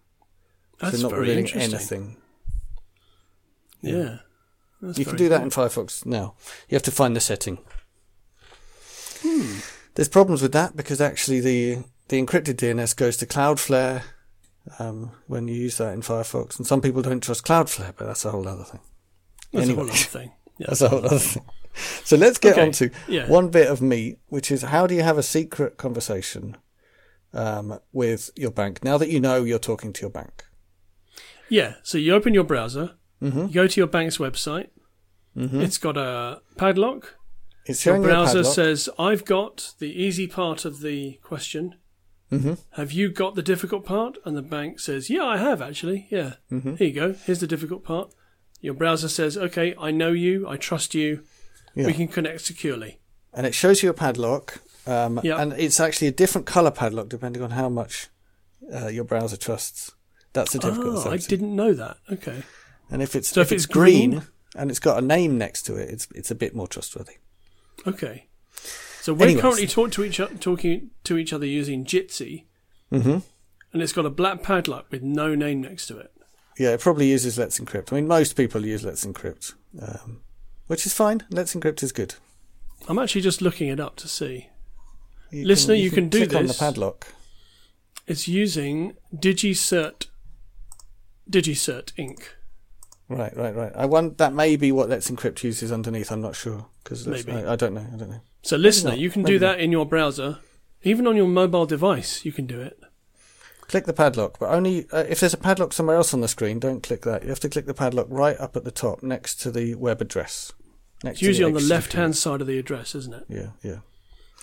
[0.81, 2.17] that's so not very revealing anything.
[3.83, 4.19] Yeah.
[4.81, 5.45] That's you can do that cool.
[5.45, 6.35] in Firefox now.
[6.69, 7.59] You have to find the setting.
[9.23, 9.59] Hmm.
[9.95, 14.03] There's problems with that because actually the the encrypted DNS goes to Cloudflare
[14.79, 18.25] um, when you use that in Firefox, and some people don't trust Cloudflare, but that's
[18.25, 18.81] a whole other thing.
[19.53, 19.73] That's anyway.
[19.73, 20.33] a whole other thing.
[20.59, 20.67] Yeah.
[20.69, 21.45] That's a whole other thing.
[22.05, 22.63] So let's get Okay.
[22.63, 23.29] on to Yeah.
[23.29, 26.57] one bit of meat, which is how do you have a secret conversation
[27.33, 30.45] um, with your bank now that you know you're talking to your bank?
[31.49, 31.75] Yeah.
[31.83, 33.47] So you open your browser, Mm-hmm.
[33.47, 34.69] you go to your bank's website.
[35.37, 37.17] It's got a padlock.
[37.67, 41.75] It's Your browser says, "I've got the easy part of the question.
[42.33, 42.59] Mhm.
[42.73, 46.07] Have you got the difficult part?" And the bank says, "Yeah, I have actually.
[46.11, 46.35] Yeah.
[46.51, 46.77] Mm-hmm.
[46.77, 47.13] Here you go.
[47.13, 48.13] Here's the difficult part."
[48.61, 50.49] Your browser says, "Okay, I know you.
[50.49, 51.23] I trust you.
[51.75, 51.87] Yeah.
[51.87, 52.99] We can connect securely."
[53.37, 55.41] and it shows you a padlock, um, Yeah.
[55.43, 58.07] and it's actually a different color padlock depending on how much
[58.73, 59.91] uh, your browser trusts.
[60.33, 61.97] That's the difficult Oh, I didn't know that.
[62.13, 62.45] Okay.
[62.91, 64.23] And if it's So if, if it's it's green, green-
[64.55, 67.15] and it's got a name next to it, it's it's a bit more trustworthy.
[67.89, 68.27] Okay.
[69.05, 69.43] So we're Anyways.
[69.43, 72.45] currently talk to each o- talking to each other using Jitsi,
[72.89, 73.19] hmm
[73.71, 76.11] and it's got a black padlock with no name next to it.
[76.57, 77.93] Yeah, it probably uses Let's Encrypt.
[77.93, 80.23] I mean, most people use Let's Encrypt, um,
[80.69, 81.23] which is fine.
[81.29, 82.15] Let's Encrypt is good.
[82.89, 84.49] I'm actually just looking it up to see.
[85.31, 87.09] You Listener, you can do click on the padlock.
[88.07, 90.07] It's using DigiCert,
[91.31, 92.23] DigiCert Inc.
[93.09, 93.73] Right, right, right.
[93.75, 96.11] I want that may be what Let's Encrypt uses underneath.
[96.11, 97.33] I'm not sure because Maybe.
[97.33, 97.87] I, I don't know.
[97.93, 98.21] I don't know.
[98.43, 100.39] So, listener, you can Maybe do that in your browser,
[100.83, 102.25] even on your mobile device.
[102.25, 102.79] You can do it.
[103.69, 106.59] Click the padlock, but only uh, if there's a padlock somewhere else on the screen.
[106.59, 107.23] Don't click that.
[107.23, 110.01] You have to click the padlock right up at the top, next to the web
[110.01, 110.53] address.
[111.03, 113.25] Next It's usually on the left-hand side of the address, isn't it?
[113.29, 113.79] Yeah, yeah.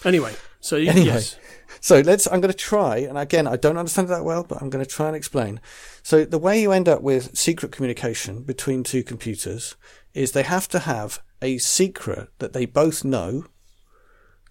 [0.05, 1.07] Anyway, so you, Anyway.
[1.07, 1.37] yes,
[1.81, 2.27] So let's.
[2.27, 4.85] I'm going to try, and again, I don't understand it that well, but I'm going
[4.85, 5.59] to try and explain.
[6.03, 9.75] So the way you end up with secret communication between two computers
[10.13, 13.45] is they have to have a secret that they both know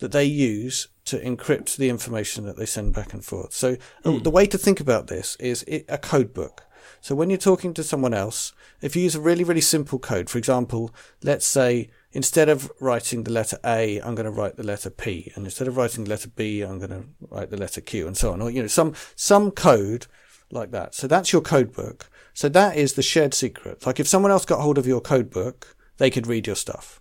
[0.01, 3.53] that they use to encrypt the information that they send back and forth.
[3.53, 6.65] So uh, the way to think about this is it, a code book.
[7.01, 10.29] So when you're talking to someone else, if you use a really, really simple code,
[10.29, 14.63] for example, let's say instead of writing the letter A, I'm going to write the
[14.63, 17.81] letter P, and instead of writing the letter B, I'm going to write the letter
[17.81, 18.43] Q, and so on.
[18.43, 20.07] Or you know, some some code
[20.51, 20.95] like that.
[20.95, 22.11] So that's your code book.
[22.35, 23.87] So that is the shared secret.
[23.87, 27.01] Like if someone else got hold of your code book, they could read your stuff.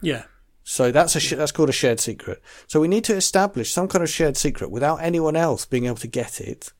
[0.00, 0.24] Yeah.
[0.62, 2.40] So that's a sh- that's called a shared secret.
[2.66, 5.96] So we need to establish some kind of shared secret without anyone else being able
[5.96, 6.72] to get it.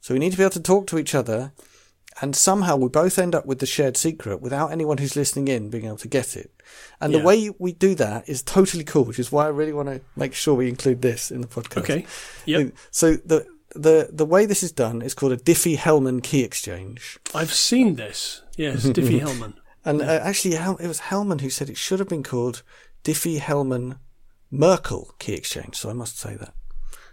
[0.00, 1.52] So we need to be able to talk to each other,
[2.22, 5.68] and somehow we both end up with the shared secret without anyone who's listening in
[5.70, 6.50] being able to get it.
[7.00, 7.18] And Yeah.
[7.18, 10.00] the way we do that is totally cool, which is why I really want to
[10.16, 11.78] make sure we include this in the podcast.
[11.82, 12.06] Okay.
[12.46, 12.72] Yep.
[12.90, 17.18] So the the the way this is done is called a Diffie-Hellman key exchange.
[17.34, 18.40] I've seen this.
[18.56, 19.54] Yes, Diffie Hellman.
[19.84, 22.62] And uh, actually, Hel- it was Hellman who said it should have been called
[23.04, 23.98] Diffie-Hellman
[24.50, 25.76] Merkle key exchange.
[25.76, 26.54] So I must say that.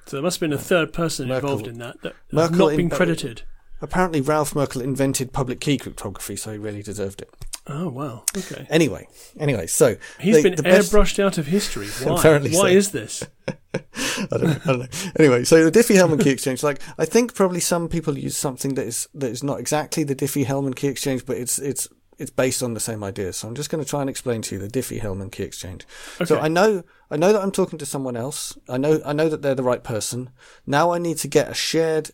[0.05, 2.67] So there must have been a third person Merkle- involved in that that has Merkle
[2.69, 3.43] not been credited.
[3.83, 7.29] Apparently, Ralph Merkle invented public key cryptography, so he really deserved it.
[7.67, 8.23] Oh wow.
[8.37, 8.65] Okay.
[8.69, 9.07] Anyway,
[9.39, 11.87] anyway, so He's the- been the best- airbrushed out of history.
[12.03, 12.15] Why?
[12.17, 12.77] Apparently Why so.
[12.77, 13.23] is this?
[13.73, 14.57] I don't know.
[14.63, 14.87] I don't know.
[15.19, 18.85] Anyway, so the Diffie-Hellman key exchange, like I think probably some people use something that
[18.85, 21.87] is that is not exactly the Diffie-Hellman key exchange, but it's it's
[22.19, 23.31] it's based on the same idea.
[23.33, 25.85] So I'm just going to try and explain to you the Diffie-Hellman key exchange.
[26.25, 28.57] So I know I know that I'm talking to someone else.
[28.69, 30.29] I know I know that they're the right person.
[30.67, 32.11] Now I need to get a shared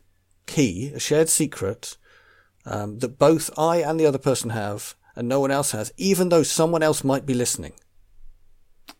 [0.49, 1.95] key, a shared secret
[2.65, 6.29] um, that both I and the other person have, and no one else has, even
[6.29, 7.73] though someone else might be listening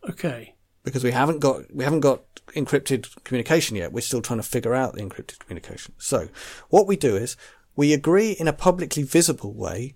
[0.09, 0.55] Okay.
[0.83, 2.21] because we haven't got we haven't got
[2.55, 3.91] encrypted communication yet.
[3.91, 5.93] We're still trying to figure out the encrypted communication.
[5.97, 6.29] So
[6.69, 7.35] what we do is
[7.75, 9.95] we agree in a publicly visible way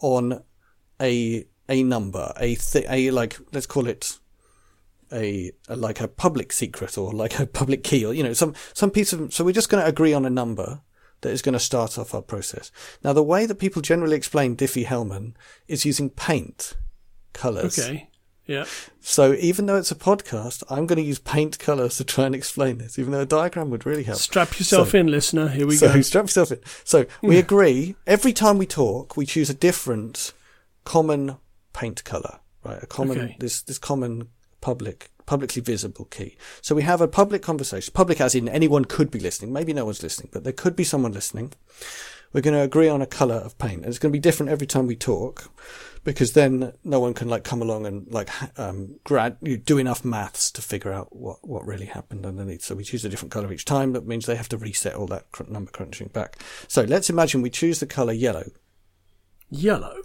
[0.00, 0.42] on
[1.00, 4.18] a a number, a th- a like let's call it
[5.12, 8.54] a, a like a public secret or like a public key or you know some
[8.74, 10.80] some piece of so we're just going to agree on a number
[11.20, 12.70] that is going to start off our process.
[13.02, 15.34] Now the way that people generally explain Diffie-Hellman
[15.66, 16.74] is using paint
[17.32, 17.78] colors.
[17.78, 18.08] Okay.
[18.46, 18.64] Yeah.
[19.00, 22.34] So even though it's a podcast, I'm going to use paint colors to try and
[22.34, 24.18] explain this, even though a diagram would really help.
[24.18, 25.48] Strap yourself So- in, listener.
[25.48, 26.00] Here we so go.
[26.02, 26.60] strap yourself in.
[26.84, 27.40] So we hmm.
[27.40, 30.32] agree every time we talk, we choose a different
[30.84, 31.36] common
[31.74, 32.82] paint color, right?
[32.82, 33.36] A common Okay.
[33.38, 34.28] this this common
[34.60, 36.38] public publicly visible key.
[36.62, 39.52] So we have a public conversation, public as in anyone could be listening.
[39.52, 41.52] Maybe no one's listening, but there could be someone listening.
[42.32, 43.82] We're going to agree on a color of paint.
[43.82, 45.50] And it's going to be different every time we talk
[46.02, 50.04] because then no one can like come along and like um grad you do enough
[50.04, 53.52] maths to figure out what what really happened underneath so we choose a different color
[53.52, 57.10] each time that means they have to reset all that number crunching back so let's
[57.10, 58.44] imagine we choose the color yellow
[59.50, 60.02] Yellow.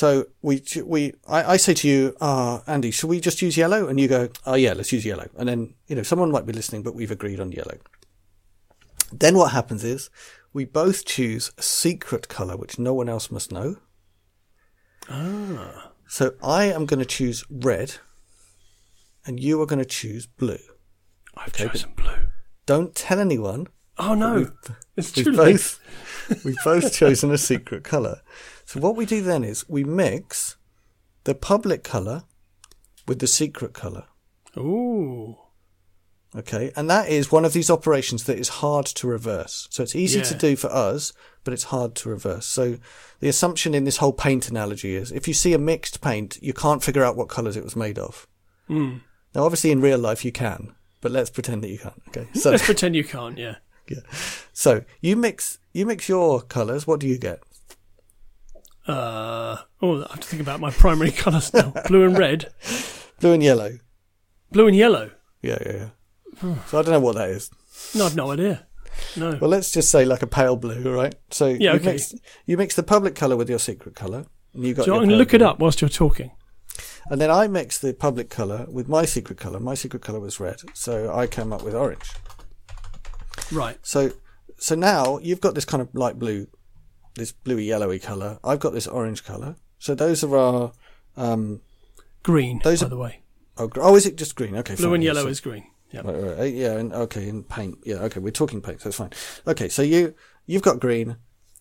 [0.00, 0.08] So
[0.42, 0.54] we
[0.84, 4.08] we I, I say to you uh andy should we just use yellow and you
[4.08, 6.94] go oh yeah let's use yellow and then you know someone might be listening but
[6.96, 7.76] we've agreed on yellow
[9.12, 10.10] then what happens is
[10.52, 13.76] we both choose a secret color which no one else must know
[15.08, 15.92] Ah.
[16.08, 17.96] So I am going to choose red,
[19.26, 20.58] and you are going to choose blue.
[21.36, 22.28] I've Okay, chosen blue.
[22.66, 23.66] Don't tell anyone.
[23.98, 24.50] Oh no.
[24.96, 25.52] It's We've too late.
[25.52, 28.22] both we've both chosen a secret color.
[28.66, 30.56] So what we do then is we mix
[31.24, 32.24] the public color
[33.06, 34.04] with the secret color.
[34.56, 35.36] Ooh.
[36.36, 39.68] Okay, and that is one of these operations that is hard to reverse.
[39.70, 41.12] So it's easy to do for us,
[41.44, 42.44] but it's hard to reverse.
[42.44, 42.78] So
[43.20, 46.52] the assumption in this whole paint analogy is if you see a mixed paint, you
[46.52, 48.26] can't figure out what colors it was made of.
[48.68, 49.02] Mm.
[49.32, 52.02] Now, obviously, in real life, you can, but let's pretend that you can't.
[52.08, 52.26] Okay.
[52.34, 53.38] So, Let's pretend you can't.
[53.38, 53.56] Yeah.
[53.88, 54.00] yeah.
[54.52, 56.86] So you mix you mix your colours.
[56.86, 57.42] What do you get?
[58.86, 59.56] Uh.
[59.80, 61.72] Oh, I have to think about my primary colours now.
[61.86, 62.52] Blue and red.
[63.20, 63.78] Blue and yellow.
[64.50, 65.10] Blue and yellow.
[65.42, 65.88] Yeah, yeah,
[66.42, 66.54] yeah.
[66.66, 67.50] so I don't know what that is.
[67.94, 68.66] No, I've no idea.
[69.16, 69.36] No.
[69.40, 71.14] Well, let's just say like a pale blue, right?
[71.30, 71.92] So Yeah, you okay.
[71.92, 72.14] mix
[72.46, 74.84] you mix the public colour with your secret colour, and you got.
[74.86, 76.30] So going to look it up whilst you're talking.
[77.10, 79.60] And then I mix the public colour with my secret colour.
[79.60, 82.10] My secret colour was red, so I came up with orange.
[83.52, 83.78] Right.
[83.82, 84.12] So,
[84.58, 86.46] so now you've got this kind of light blue,
[87.14, 88.38] this bluey yellowy colour.
[88.44, 89.56] I've got this orange colour.
[89.78, 90.72] So those are our.
[91.16, 91.60] Um,
[92.22, 93.20] Green, Those by are- the way.
[93.58, 94.56] oh, oh, is it just green?
[94.56, 95.64] Okay, Blue fine, and yellow so- is green.
[95.90, 96.00] Yeah.
[96.04, 96.54] Right, right, right.
[96.54, 97.78] Yeah, and okay, in paint.
[97.84, 99.10] Yeah, okay, we're talking paint, so it's fine.
[99.46, 100.14] Okay, so you
[100.46, 101.18] you've got green,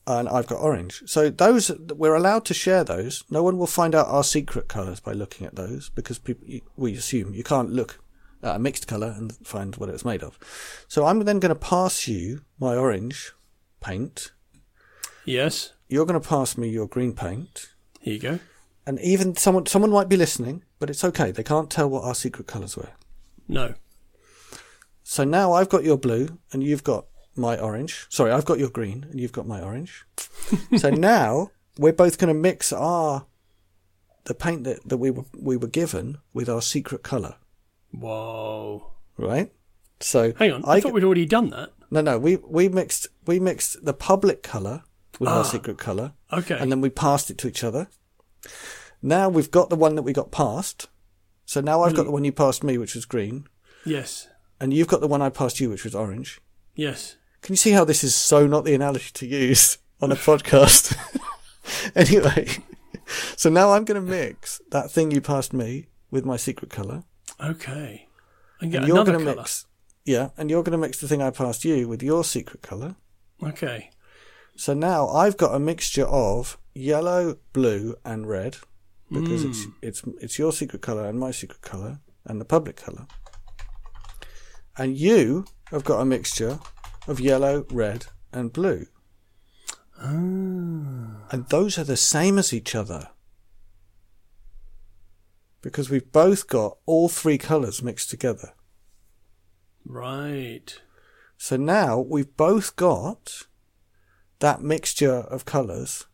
[0.08, 1.04] and I've got orange.
[1.06, 3.24] So those we're allowed to share those.
[3.30, 6.94] No one will find out our secret colours by looking at those because people we
[6.96, 8.00] assume you can't look
[8.42, 10.40] at a mixed colour and find what it's made of.
[10.88, 13.34] So I'm then going to pass you my orange
[13.82, 14.32] paint.
[15.26, 15.74] Yes.
[15.88, 17.70] You're going to pass me your green paint.
[18.00, 18.40] Here you go.
[18.86, 21.32] And even someone someone might be listening, but it's okay.
[21.32, 22.90] They can't tell what our secret colours were.
[23.48, 23.76] No.
[25.04, 27.06] So now I've got your blue and you've got
[27.36, 28.06] my orange.
[28.10, 30.06] Sorry, I've got your green and you've got my orange.
[30.78, 33.26] so now we're both going to mix our
[34.26, 37.36] the paint that, that we were we were given with our secret color,
[37.92, 38.92] Whoa.
[39.18, 39.52] right?
[40.00, 40.66] So Hang on.
[40.66, 41.70] I, I thought g- we'd already done that.
[41.92, 44.84] no no we we mixed we mixed the public color
[45.20, 45.40] with Ah.
[45.40, 46.58] our secret color Okay.
[46.58, 47.88] and then we passed it to each other.
[49.02, 50.88] Now we've got the one that we got passed.
[51.46, 52.06] So now I've got Mm.
[52.06, 53.48] the one you passed me, which was green,
[53.86, 54.28] Yes.
[54.60, 56.40] and you've got the one I passed you, which was orange.
[56.76, 57.16] Yes.
[57.42, 60.96] Can you see how this is so not the analogy to use on a podcast?
[61.96, 62.48] anyway,
[63.36, 67.04] so now I'm going to mix that thing you passed me with my secret color,
[67.42, 68.08] Okay.
[68.62, 69.66] And get and you're going to mix.
[70.06, 72.96] Yeah, and you're going to mix the thing I passed you with your secret color.
[73.44, 73.90] Okay.
[74.56, 78.58] So now I've got a mixture of yellow, blue, and red
[79.12, 79.72] because it's hmm.
[79.82, 83.08] it's it's your secret color and my secret color and the public color.
[84.78, 86.60] And you have got a mixture
[87.08, 88.88] of yellow, red, and blue.
[90.00, 91.28] Ah.
[91.32, 93.10] And those are the same as each other.
[95.62, 98.54] Because we've both got all three colors mixed together.
[99.86, 100.82] Right.
[101.38, 103.48] So now we've both got
[104.44, 106.06] that mixture of colours,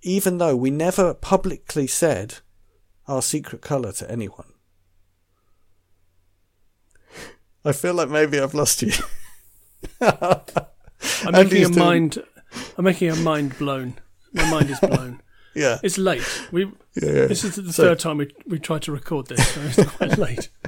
[0.00, 2.36] even though we never publicly said
[3.06, 4.54] our secret colour to anyone.
[7.66, 8.92] I feel like maybe I've lost you.
[10.00, 12.22] I'm Andy's making a doing- mind.
[12.78, 13.94] I'm making a mind blown.
[14.32, 15.20] My mind is blown.
[15.54, 15.80] yeah.
[15.82, 16.24] It's late.
[16.50, 16.64] We.
[16.64, 16.70] yeah,
[17.02, 17.26] yeah.
[17.26, 20.16] This is the So- third time we we tried to record this, so it's quite
[20.18, 20.48] late.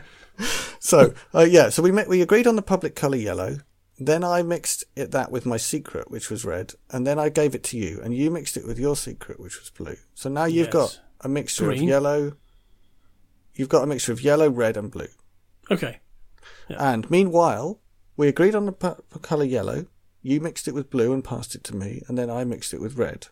[0.80, 3.60] So, uh, yeah, so we met, we agreed on the public colour yellow.
[3.98, 7.54] Then I mixed it, that with my secret, which was red, and then I gave
[7.54, 9.96] it to you, and you mixed it with your secret, which was blue.
[10.14, 10.72] So now you've Yes.
[10.72, 12.36] got a mixture of yellow.
[13.54, 15.08] You've got a mixture of yellow, red, and blue.
[15.70, 16.00] Okay.
[16.68, 17.80] And meanwhile,
[18.16, 19.86] we agreed on the pu- colour yellow.
[20.22, 22.80] You mixed it with blue and passed it to me, and then I mixed it
[22.80, 23.28] with red.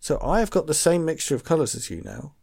[0.00, 2.34] So I have got the same mixture of colours as you now,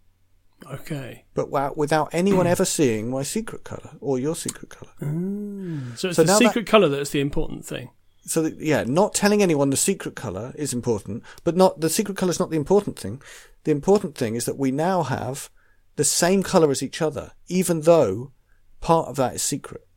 [0.65, 1.25] Okay.
[1.33, 4.91] but without anyone ever seeing my secret colour or your secret colour.
[5.01, 5.95] Ah.
[5.95, 7.91] So it's So the now that- secret colour that's the important thing.
[8.25, 12.17] So that, yeah, not telling anyone the secret color is important, but not the secret
[12.17, 13.21] color is not the important thing.
[13.63, 15.49] The important thing is that we now have
[15.95, 18.33] the same color as each other, even though
[18.81, 19.87] part of that is secret.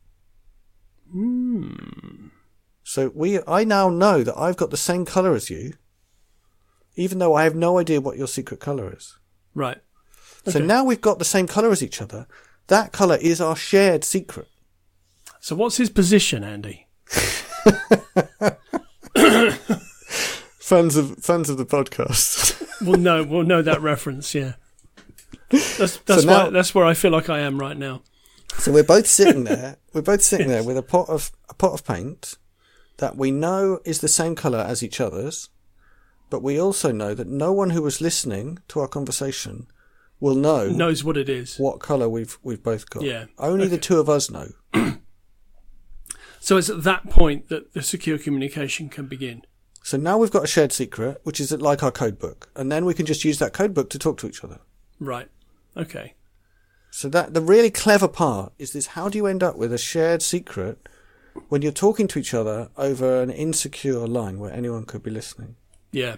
[1.11, 2.27] Hmm.
[2.83, 5.73] So we, I now know that I've got the same color as you,
[6.95, 9.17] even though I have no idea what your secret color is.
[9.53, 9.79] Right.
[10.45, 10.65] So Okay.
[10.65, 12.27] now we've got the same color as each other.
[12.67, 14.47] That color is our shared secret.
[15.39, 16.87] So what's his position, Andy?
[20.59, 22.57] Fans of fans of the podcast.
[22.83, 23.23] We'll know.
[23.23, 24.33] We'll know that reference.
[24.33, 24.53] Yeah.
[25.51, 28.01] That's that's now- why, that's where I feel like I am right now.
[28.57, 29.75] So we're both sitting there.
[29.93, 32.37] We're both sitting there with a pot of a pot of paint
[32.97, 35.49] that we know is the same color as each other's,
[36.31, 39.67] but we also know that no one who was listening to our conversation
[40.21, 41.57] will know Knows what it is.
[41.57, 43.03] what color we've we've both got.
[43.03, 44.47] Yeah, Only the two of us know.
[46.43, 49.43] So it's at that point that the secure communication can begin.
[49.83, 52.83] So now we've got a shared secret, which is like our code book, and then
[52.83, 54.59] we can just use that code book to talk to each other.
[54.99, 55.29] Right.
[55.77, 56.15] Okay.
[56.89, 59.77] So that the really clever part is this: how do you end up with a
[59.77, 60.89] shared secret
[61.49, 65.57] when you're talking to each other over an insecure line where anyone could be listening?
[65.91, 66.15] Yeah.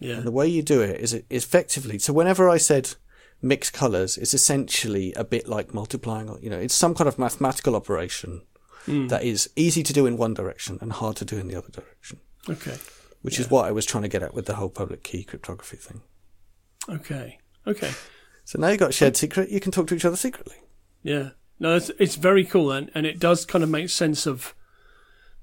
[0.00, 0.16] Yeah.
[0.16, 2.00] And the way you do it is effectively.
[2.00, 2.96] So whenever I said
[3.44, 6.36] mix colors, is essentially a bit like multiplying.
[6.40, 8.42] You know, it's some kind of mathematical operation
[8.86, 9.08] hmm.
[9.08, 11.70] that is easy to do in one direction and hard to do in the other
[11.70, 12.20] direction.
[12.48, 12.76] Okay.
[13.22, 15.78] Which is what I was trying to get at with the whole public key cryptography
[15.78, 16.02] thing.
[16.88, 17.38] Okay.
[17.66, 17.92] Okay.
[18.44, 19.48] So now you've got a shared secret.
[19.48, 20.56] You can talk to each other secretly.
[21.02, 21.30] Yeah.
[21.58, 24.54] No, it's, it's very cool, and, and it does kind of make sense of,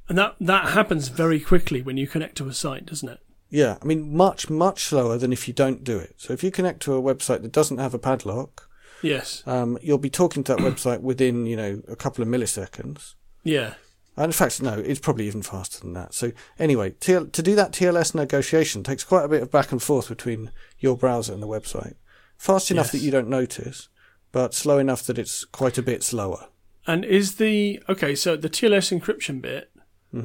[0.09, 3.19] and that that happens very quickly when you connect to a site, doesn't it?
[3.53, 6.15] Yeah, I mean, much much slower than if you don't do it.
[6.17, 8.67] So if you connect to a website that doesn't have a padlock,
[9.03, 9.43] Yes.
[9.45, 13.15] um, you'll be talking to that website within you know a couple of milliseconds.
[13.43, 13.73] Yeah.
[14.17, 16.13] And in fact, no, it's probably even faster than that.
[16.13, 19.81] So anyway, TL, to do that TLS negotiation takes quite a bit of back and
[19.81, 21.95] forth between your browser and the website.
[22.37, 22.91] Fast enough Yes.
[22.93, 23.87] that you don't notice,
[24.31, 26.47] but slow enough that it's quite a bit slower.
[26.87, 28.15] And is the okay?
[28.15, 29.71] So the TLS encryption bit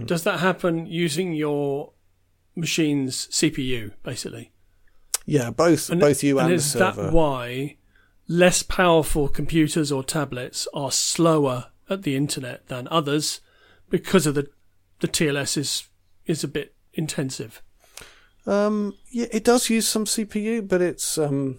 [0.05, 1.93] does that happen using your
[2.57, 4.51] machine's CPU, basically?
[5.27, 7.03] Yeah, both And, both you and, and the is server.
[7.05, 7.77] that why
[8.29, 13.41] less powerful computers or tablets are slower at the internet than others
[13.91, 14.49] because of the
[15.01, 15.89] the TLS is
[16.27, 17.63] is a bit intensive.
[18.47, 21.59] Um, yeah, it does use some CPU, but it's um,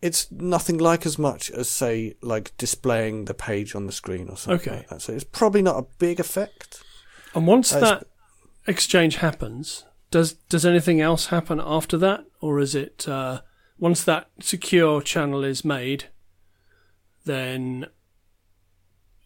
[0.00, 4.36] it's nothing like as much as say like displaying the page on the screen or
[4.36, 4.76] something Okay.
[4.78, 5.02] like that.
[5.02, 6.82] So it's probably not a big effect.
[7.34, 8.06] And once That's- that
[8.66, 13.40] exchange happens, does does anything else happen after that, or is it uh,
[13.78, 16.06] once that secure channel is made,
[17.24, 17.86] then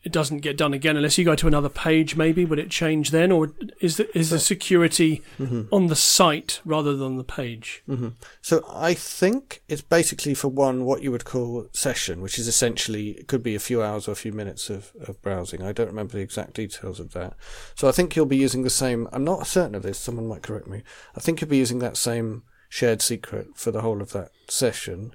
[0.05, 2.17] it doesn't get done again unless you go to another page.
[2.17, 5.23] Maybe would it change then, or is the is the security
[5.71, 7.83] on the site rather than the page?
[8.41, 13.11] So I think it's basically for one what you would call session, which is essentially
[13.11, 15.63] it could be a few hours or a few minutes of, of browsing.
[15.63, 17.35] I don't remember the exact details of that.
[17.77, 19.09] So I think you'll be using the same.
[19.13, 19.99] I'm not certain of this.
[19.99, 20.83] Someone might correct me.
[21.17, 25.15] I think you'll be using that same shared secret for the whole of that session.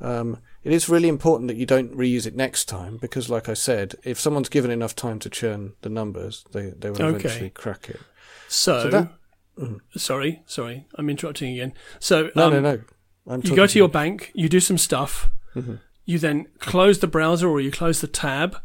[0.00, 3.54] Um, it is really important that you don't reuse it next time because, like I
[3.54, 7.16] said, if someone's given enough time to churn the numbers, they they will Okay.
[7.16, 8.00] eventually crack it.
[8.48, 9.12] So, So that-
[9.96, 11.72] sorry, sorry, I'm interrupting again.
[11.98, 12.80] So No, um, no, no.
[13.26, 15.74] I'm you go to your bank, you do some stuff, Mm-hmm.
[16.06, 18.56] you then close the browser or you close the tab,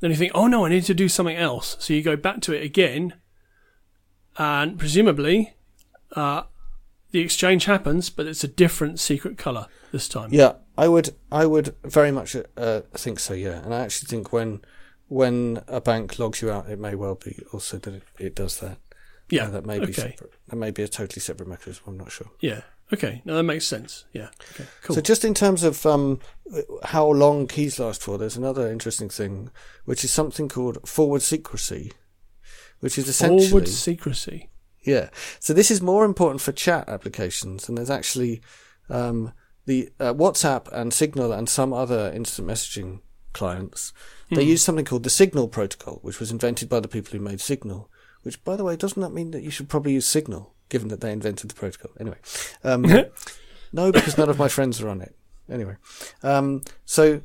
[0.00, 1.76] then you think, oh no, I need to do something else.
[1.78, 3.14] So you go back to it again,
[4.38, 5.54] and presumably,
[6.16, 6.42] uh,
[7.10, 10.30] the exchange happens, but it's a different secret color this time.
[10.32, 10.52] Yeah,
[10.84, 11.10] I would.
[11.30, 13.34] I would very much uh, think so.
[13.34, 14.60] Yeah, and I actually think when
[15.08, 18.60] when a bank logs you out, it may well be also that it, it does
[18.60, 18.78] that.
[19.28, 19.92] Yeah, Uh, that may be okay.
[20.10, 20.32] separate.
[20.48, 21.84] That may be a totally separate mechanism.
[21.86, 22.30] I'm not sure.
[22.40, 22.62] Yeah.
[22.92, 23.22] Okay.
[23.24, 24.04] No, that makes sense.
[24.12, 24.28] Yeah.
[24.52, 24.66] Okay.
[24.82, 24.96] Cool.
[24.96, 26.18] So just in terms of um,
[26.84, 29.50] how long keys last for, there's another interesting thing,
[29.84, 31.92] which is something called forward secrecy,
[32.80, 34.50] which is essentially Forward secrecy.
[34.82, 35.10] Yeah.
[35.38, 38.40] So this is more important for chat applications, and there's actually
[38.88, 39.32] um,
[39.66, 43.00] the uh, WhatsApp and Signal and some other instant messaging
[43.32, 43.92] clients.
[44.32, 47.40] They use something called the Signal protocol, which was invented by the people who made
[47.40, 47.90] Signal.
[48.22, 51.00] Which, by the way, doesn't that mean that you should probably use Signal, given that
[51.00, 51.90] they invented the protocol?
[51.98, 52.18] Anyway,
[52.62, 52.82] um,
[53.72, 55.16] no, because none of my friends are on it.
[55.50, 55.76] Anyway,
[56.22, 57.22] um, so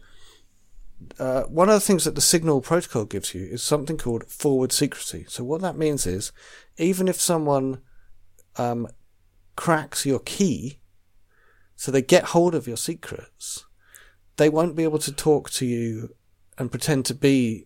[1.19, 4.71] uh, one of the things that the Signal protocol gives you is something called forward
[4.71, 5.25] secrecy.
[5.27, 6.31] So what that means is,
[6.77, 7.81] even if someone
[8.55, 8.87] um,
[9.55, 10.79] cracks your key,
[11.75, 13.65] so they get hold of your secrets,
[14.37, 16.15] they won't be able to talk to you
[16.57, 17.65] and pretend to be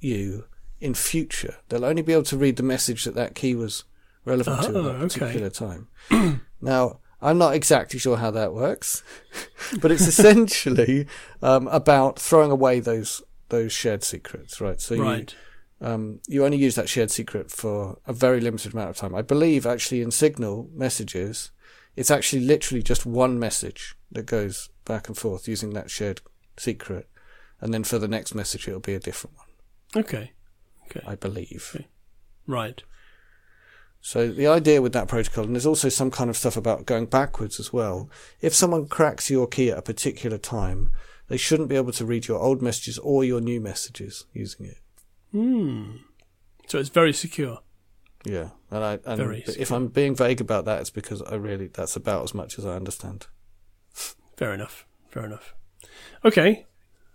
[0.00, 0.44] you
[0.80, 1.56] in future.
[1.68, 3.84] They'll only be able to read the message that that key was
[4.24, 5.18] relevant to Oh, at that okay.
[5.20, 5.88] particular time.
[6.60, 9.02] now, I'm not exactly sure how that works,
[9.80, 11.06] but it's essentially
[11.40, 14.80] um, about throwing away those those shared secrets, right?
[14.80, 15.26] So you,
[15.82, 19.14] um, you only use that shared secret for a very limited amount of time.
[19.14, 21.50] I believe actually in Signal messages,
[21.96, 26.20] it's actually literally just one message that goes back and forth using that shared
[26.56, 27.08] secret,
[27.60, 30.02] and then for the next message it'll be a different one.
[30.04, 30.32] Okay.
[30.86, 31.00] Okay.
[31.06, 31.76] I believe.
[32.46, 32.82] Right.
[34.00, 37.06] So the idea with that protocol, and there's also some kind of stuff about going
[37.06, 38.10] backwards as well.
[38.40, 40.90] If someone cracks your key at a particular time,
[41.28, 44.78] they shouldn't be able to read your old messages or your new messages using it.
[45.30, 45.98] Hmm.
[46.66, 47.60] So it's very secure.
[48.24, 51.66] Yeah, and I and Very if I'm being vague about that, it's because I really
[51.66, 53.26] that's about as much as I understand.
[54.36, 54.86] Fair enough.
[55.08, 55.54] Fair enough.
[56.24, 56.66] Okay.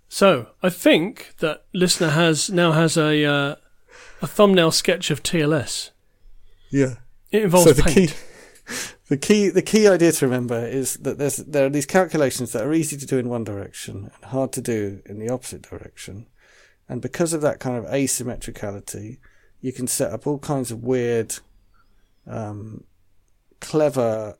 [0.09, 3.55] So I think that listener has now has a uh,
[4.21, 5.91] a thumbnail sketch of TLS.
[6.71, 6.95] Yeah.
[7.31, 7.95] It involves so the paint.
[7.95, 8.13] key,
[9.09, 12.63] the key, the key idea to remember is that there's there are these calculations that
[12.63, 16.27] are easy to do in one direction and hard to do in the opposite direction,
[16.87, 19.17] and because of that kind of asymmetricality,
[19.61, 21.39] you can set up all kinds of weird,
[22.25, 22.83] um,
[23.59, 24.37] clever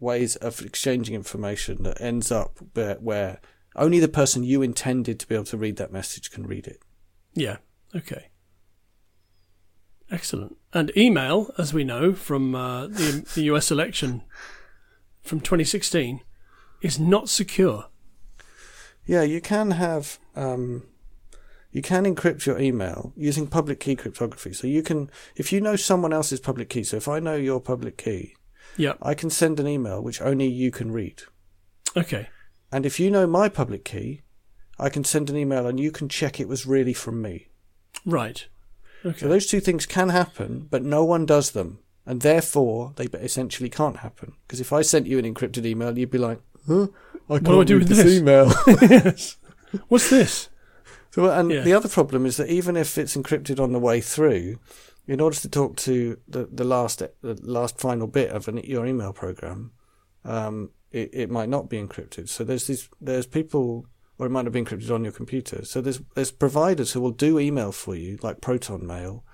[0.00, 3.40] ways of exchanging information that ends up where, where
[3.76, 6.80] only the person you intended to be able to read that message can read it.
[7.34, 7.58] Yeah.
[7.94, 8.28] Okay.
[10.10, 10.56] Excellent.
[10.72, 14.22] And email, as we know from uh, the, the US election
[15.22, 16.20] from 2016,
[16.80, 17.86] is not secure.
[19.06, 20.84] Yeah, you can have um,
[21.70, 24.52] you can encrypt your email using public key cryptography.
[24.52, 26.82] So you can, if you know someone else's public key.
[26.84, 28.34] So if I know your public key,
[28.76, 28.94] Yeah.
[29.02, 31.22] I can send an email which only you can read.
[31.96, 32.28] Okay.
[32.72, 34.22] And if you know my public key,
[34.78, 37.48] I can send an email and you can check it was really from me.
[38.06, 38.46] Right.
[39.04, 39.18] Okay.
[39.18, 43.68] So those two things can happen, but no one does them, and therefore they essentially
[43.70, 44.32] can't happen.
[44.46, 46.88] Because if I sent you an encrypted email, you'd be like, "Huh?
[47.30, 48.52] I can't do I do read with this this?" email."
[48.82, 49.36] yes.
[49.88, 50.48] What's this?
[51.26, 51.62] And Yeah.
[51.62, 54.58] the other problem is that even if it's encrypted on the way through,
[55.06, 58.86] in order to talk to the, the last the last final bit of an, your
[58.86, 59.72] email program,
[60.24, 62.28] um, it, it might not be encrypted.
[62.28, 63.86] So there's these there's people,
[64.18, 65.64] or it might not be encrypted on your computer.
[65.64, 69.24] So there's there's providers who will do email for you, like Proton Mail,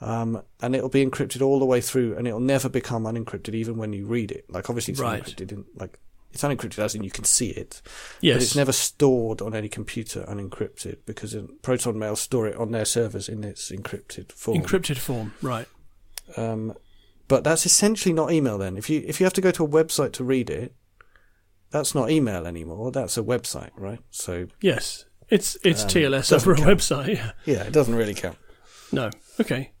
[0.00, 3.76] um, and it'll be encrypted all the way through, and it'll never become unencrypted even
[3.76, 4.44] when you read it.
[4.48, 5.22] Like obviously it's Right.
[5.22, 5.98] unencrypted, in, like
[6.34, 7.80] it's unencrypted as in you can see it,
[8.20, 8.34] Yes.
[8.36, 12.84] but it's never stored on any computer unencrypted because Proton Mail store it on their
[12.84, 14.58] servers in its encrypted form.
[14.60, 15.34] Encrypted form.
[15.42, 15.66] Right.
[16.36, 16.74] um,
[17.28, 18.58] but that's essentially not email.
[18.58, 20.74] Then, if you if you have to go to a website to read it,
[21.70, 22.90] that's not email anymore.
[22.92, 24.00] That's a website, right?
[24.10, 25.06] So Yes.
[25.30, 26.68] It's it's Um, TLS over a count.
[26.68, 27.14] website.
[27.16, 27.32] Yeah.
[27.46, 28.36] Yeah, it doesn't really count.
[28.92, 29.08] No.
[29.40, 29.72] Okay.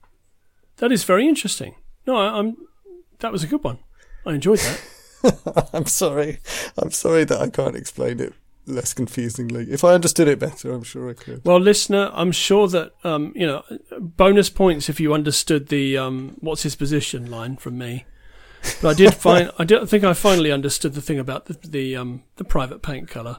[0.78, 1.74] That is very interesting.
[2.06, 2.56] No, I, I'm.
[3.18, 3.78] That was a good one.
[4.26, 4.80] I enjoyed that.
[5.72, 6.38] I'm sorry.
[6.76, 8.34] I'm sorry that I can't explain it
[8.66, 9.70] less confusingly.
[9.70, 11.44] If I understood it better, I'm sure I could.
[11.44, 13.62] Well, listener, I'm sure that um, you know
[13.98, 18.04] bonus points if you understood the um, "What's his position?" line from me.
[18.80, 21.96] But I did find I don't think I finally understood the thing about the the,
[21.96, 23.38] um, the private paint color.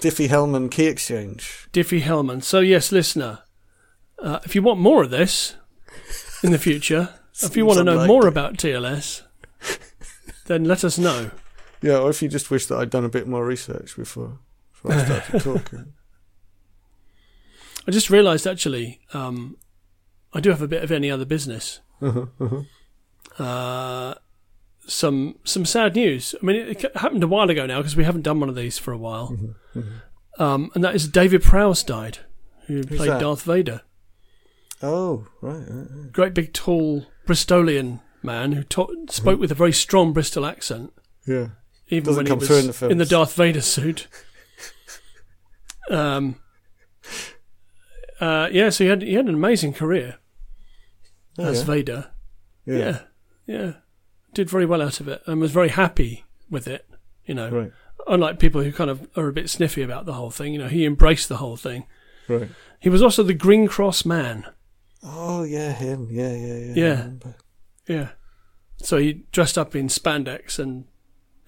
[0.00, 1.68] Diffie Hellman key exchange.
[1.72, 2.42] Diffie Hellman.
[2.42, 3.40] So yes, listener,
[4.18, 5.56] uh, if you want more of this
[6.42, 7.10] in the future,
[7.42, 9.22] if you want to know more about TLS,
[10.50, 11.30] then let us know.
[11.80, 14.38] Yeah, or if you just wish that I'd done a bit more research before,
[14.72, 15.92] before I started talking.
[17.86, 19.56] I just realised actually, um,
[20.32, 21.80] I do have a bit of any other business.
[22.02, 23.42] Uh-huh, uh-huh.
[23.42, 24.14] Uh,
[24.86, 26.34] some some sad news.
[26.42, 28.56] I mean, it, it happened a while ago now because we haven't done one of
[28.56, 29.38] these for a while.
[30.38, 32.18] Um, and that is David Prowse died,
[32.66, 33.20] who played that?
[33.20, 33.82] Darth Vader.
[34.82, 35.54] Oh, right.
[35.68, 36.12] right, right.
[36.12, 38.64] Great big tall Bristolian man who
[39.10, 40.92] spoke with a very strong Bristol accent,
[41.26, 41.48] Yeah.
[41.88, 43.08] even Doesn't when come he was in the films.
[43.08, 44.06] Darth Vader suit.
[45.90, 46.36] Um.
[48.20, 50.18] Uh, yeah, so he had he had an amazing career
[51.38, 51.64] Oh, as yeah.
[51.64, 52.10] Vader.
[52.66, 52.76] Yeah.
[52.76, 52.98] yeah,
[53.46, 53.72] yeah,
[54.34, 56.86] did very well out of it and was very happy with it.
[57.24, 57.72] You know, Right.
[58.06, 60.52] unlike people who kind of are a bit sniffy about the whole thing.
[60.52, 61.86] You know, he embraced the whole thing.
[62.28, 62.50] Right.
[62.78, 64.46] He was also the Green Cross man.
[65.02, 66.08] Oh, yeah, him.
[66.10, 66.74] Yeah, yeah, yeah.
[66.74, 67.08] Yeah.
[67.90, 68.10] Yeah,
[68.76, 70.84] so he dressed up in spandex and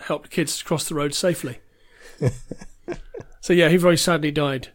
[0.00, 1.60] helped kids cross the road safely.
[3.40, 4.68] so yeah, he very sadly died.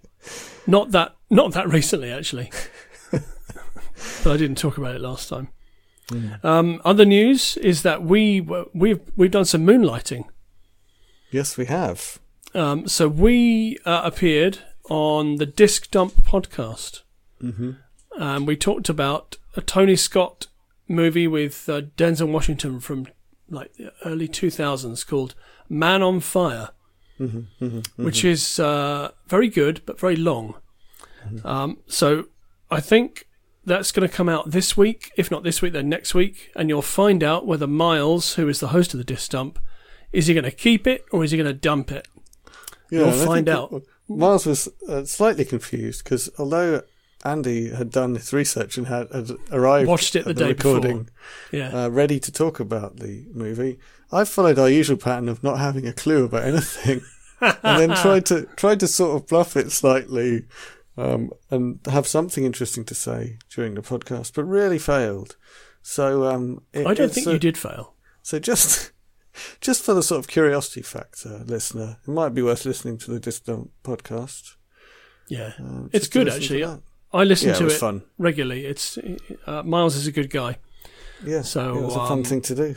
[0.66, 2.52] Not that, not that recently actually.
[3.12, 5.50] but I didn't talk about it last time.
[6.42, 8.40] Um, other news is that we
[8.74, 10.24] we've we've done some moonlighting.
[11.32, 12.20] Yes, we have.
[12.54, 14.60] Um, so we uh, appeared
[14.90, 17.02] on the Disc Dump podcast.
[17.44, 17.72] Mm-hmm.
[18.22, 20.48] Um, we talked about a Tony Scott
[20.88, 23.08] movie with uh, Denzel Washington from
[23.50, 25.36] like the early 2000s called
[25.70, 26.70] Man on Fire,
[27.20, 27.66] Mm-hmm.
[27.66, 28.04] Mm-hmm.
[28.06, 30.54] which is uh, very good but very long.
[31.44, 32.26] Um, so
[32.70, 33.28] I think
[33.66, 35.12] that's going to come out this week.
[35.18, 38.60] If not this week, then next week, and you'll find out whether Miles, who is
[38.60, 39.58] the host of the Disc Dump,
[40.14, 42.08] is he going to keep it or is he going to dump it?
[42.92, 43.82] Yeah, You'll find out.
[44.08, 46.84] Miles was uh, slightly confused because although
[47.28, 51.10] Andy had done his research and had, had arrived Watched it the at day recording
[51.52, 51.86] Yeah.
[51.86, 53.80] uh, ready to talk about the movie,
[54.12, 57.02] I followed our usual pattern of not having a clue about anything,
[57.42, 60.46] and then tried to tried to sort of bluff it slightly.
[61.00, 65.36] Um, and have something interesting to say during the podcast, but really failed.
[65.84, 67.94] So um, it- I don't think you did fail.
[68.24, 68.94] So just
[69.62, 73.20] just for the sort of curiosity factor, listener, it might be worth listening to the
[73.20, 74.56] Disc Dump podcast.
[75.30, 75.54] Yeah.
[75.64, 76.66] Uh, It's good, actually.
[77.14, 78.04] I listen Yeah, to it it fun.
[78.18, 78.66] regularly.
[78.66, 78.98] It's
[79.46, 80.58] uh, Miles is a good guy.
[81.26, 82.76] Yeah, So, it was a um, fun thing to do.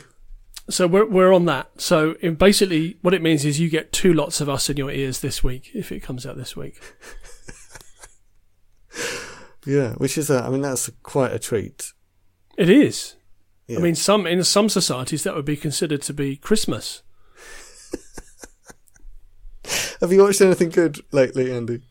[0.69, 1.69] So we're we're on that.
[1.81, 5.19] So basically, what it means is you get two lots of us in your ears
[5.19, 6.79] this week if it comes out this week.
[9.65, 11.93] Yeah, which is, a, I mean, that's quite a treat.
[12.57, 13.15] It is.
[13.67, 13.77] Yeah.
[13.77, 17.03] I mean, some in some societies that would be considered to be Christmas.
[20.01, 21.81] have you watched anything good lately, Andy?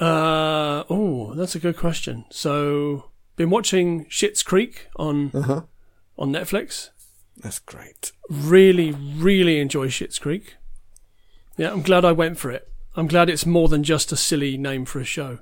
[0.00, 2.24] Uh, oh, that's a good question.
[2.30, 5.60] So, been watching Schitt's Creek on Uh huh.
[6.18, 6.90] on Netflix.
[7.36, 8.12] That's great.
[8.28, 10.56] Really, really enjoy Schitt's Creek.
[11.56, 12.68] Yeah, I'm glad I went for it.
[12.94, 15.38] I'm glad it's more than just a silly name for a show.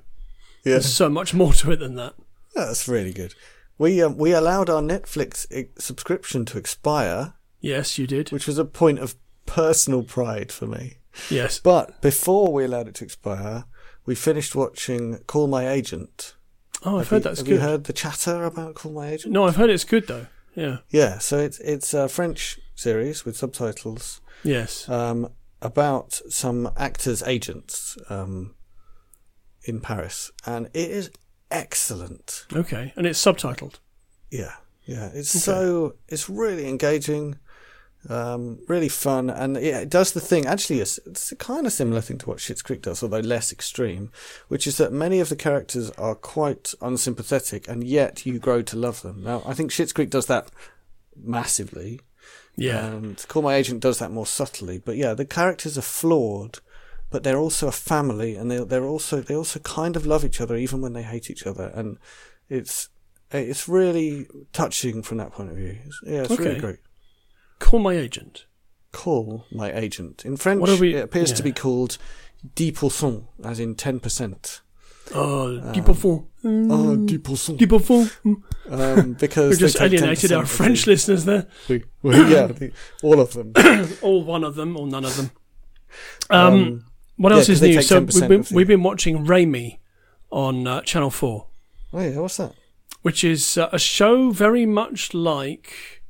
[0.63, 2.13] Yeah, There's so much more to it than that.
[2.55, 3.33] that's really good.
[3.77, 8.31] We um, we allowed our Netflix i- subscription to expire, Yes, you did.
[8.31, 9.15] which was a point of
[9.45, 10.97] personal pride for me.
[11.29, 11.59] Yes.
[11.59, 13.65] But before we allowed it to expire,
[14.05, 16.35] we finished watching Call My Agent.
[16.83, 17.53] Oh, I've Have heard you, that's have good.
[17.53, 19.33] you heard the chatter about Call My Agent?
[19.33, 20.27] No, I've heard it's good though.
[20.55, 20.77] Yeah.
[20.89, 24.89] Yeah, so it's it's a French series with subtitles Yes.
[24.89, 25.29] um,
[25.61, 28.55] about some actors' agents um,
[29.63, 31.11] in Paris, and it is
[31.51, 32.45] excellent.
[32.53, 32.91] Okay.
[32.95, 33.75] And it's subtitled.
[34.31, 34.53] Yeah,
[34.85, 37.37] yeah, it's so it's really engaging,
[38.09, 40.45] um, really fun, and yeah, it does the thing.
[40.45, 43.51] Actually, it's, it's a kind of similar thing to what Schitt's Creek does, although less
[43.51, 44.11] extreme,
[44.47, 48.75] which is that many of the characters are quite unsympathetic, and yet you grow to
[48.75, 49.23] love them.
[49.23, 50.49] Now, I think Schitt's Creek does that
[51.15, 51.99] massively.
[52.55, 52.85] Yeah.
[52.85, 54.77] And Call My Agent does that more subtly.
[54.77, 56.59] But yeah, the characters are flawed,
[57.09, 60.41] but they're also a family, and they they're also they also kind of love each
[60.41, 61.97] other even when they hate each other, and
[62.49, 62.89] it's
[63.31, 65.77] it's really touching from that point of view.
[65.85, 66.79] It's, yeah, it's really great.
[67.61, 68.45] Call my agent.
[68.91, 70.59] Call My Agent in French.
[70.59, 71.97] What are we- it appears to be called
[72.55, 74.59] dix pourcent, as in ten percent.
[75.15, 76.25] Oh, dix pourcent.
[76.43, 77.57] Oh, dix pourcent.
[77.59, 78.11] Dix pourcent.
[78.25, 78.35] Mm.
[78.69, 81.47] Um, because We just alienated our French the- listeners there.
[81.69, 83.53] the- well, yeah, the, all of them.
[84.01, 85.31] all one of them, or none of them.
[86.29, 86.85] Um, Um,
[87.15, 87.81] what yeah, is new?
[87.81, 89.79] So we've been, we've been watching Ramy
[90.31, 91.47] on uh, Channel 4,
[91.93, 92.53] oh yeah, what's that?
[93.03, 96.00] which is uh, a show very much like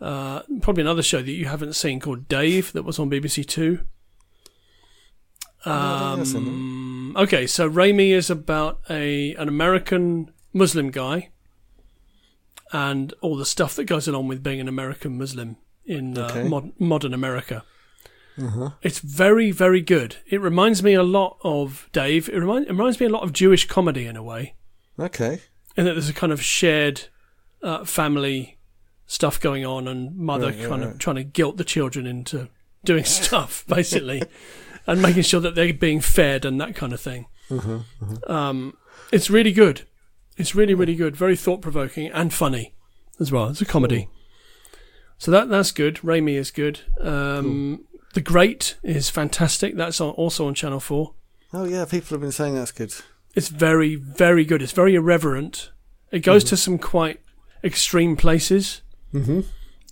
[0.00, 3.80] uh, probably another show that you haven't seen called Dave that was on BBC Two.
[5.64, 11.30] I think I've seen Um, okay, so Ramy is about a an American Muslim guy
[12.72, 16.44] and all the stuff that goes along with being an American Muslim in uh, Okay.
[16.48, 17.64] mod- modern America.
[18.40, 18.70] Uh-huh.
[18.82, 20.16] It's very, very good.
[20.26, 22.28] It reminds me a lot of Dave.
[22.28, 24.54] It, remind, it reminds me a lot of Jewish comedy in a way,
[24.98, 25.40] Okay.
[25.76, 27.08] in that there's a kind of shared
[27.62, 28.57] uh, family
[29.08, 30.98] stuff going on, and mother Right, right, kind of right.
[31.00, 32.48] trying to guilt the children into
[32.84, 34.22] doing stuff, basically,
[34.86, 37.26] and making sure that they're being fed and that kind of thing.
[37.50, 37.80] Uh-huh,
[38.32, 38.76] Um,
[39.10, 39.82] it's really good.
[40.36, 41.16] It's really, really good.
[41.16, 42.74] Very thought provoking and funny
[43.18, 43.48] as well.
[43.48, 44.08] It's a comedy.
[45.16, 46.04] So that that's good.
[46.04, 46.80] Ramy is good.
[47.00, 47.84] Um,
[48.14, 49.74] The Great is fantastic.
[49.76, 51.14] That's on, also on Channel 4.
[51.54, 52.94] Oh yeah, people have been saying that's good.
[53.34, 54.62] It's very, very good.
[54.62, 55.70] It's very irreverent.
[56.12, 57.20] It goes to some quite
[57.64, 58.82] extreme places
[59.14, 59.40] Mm-hmm.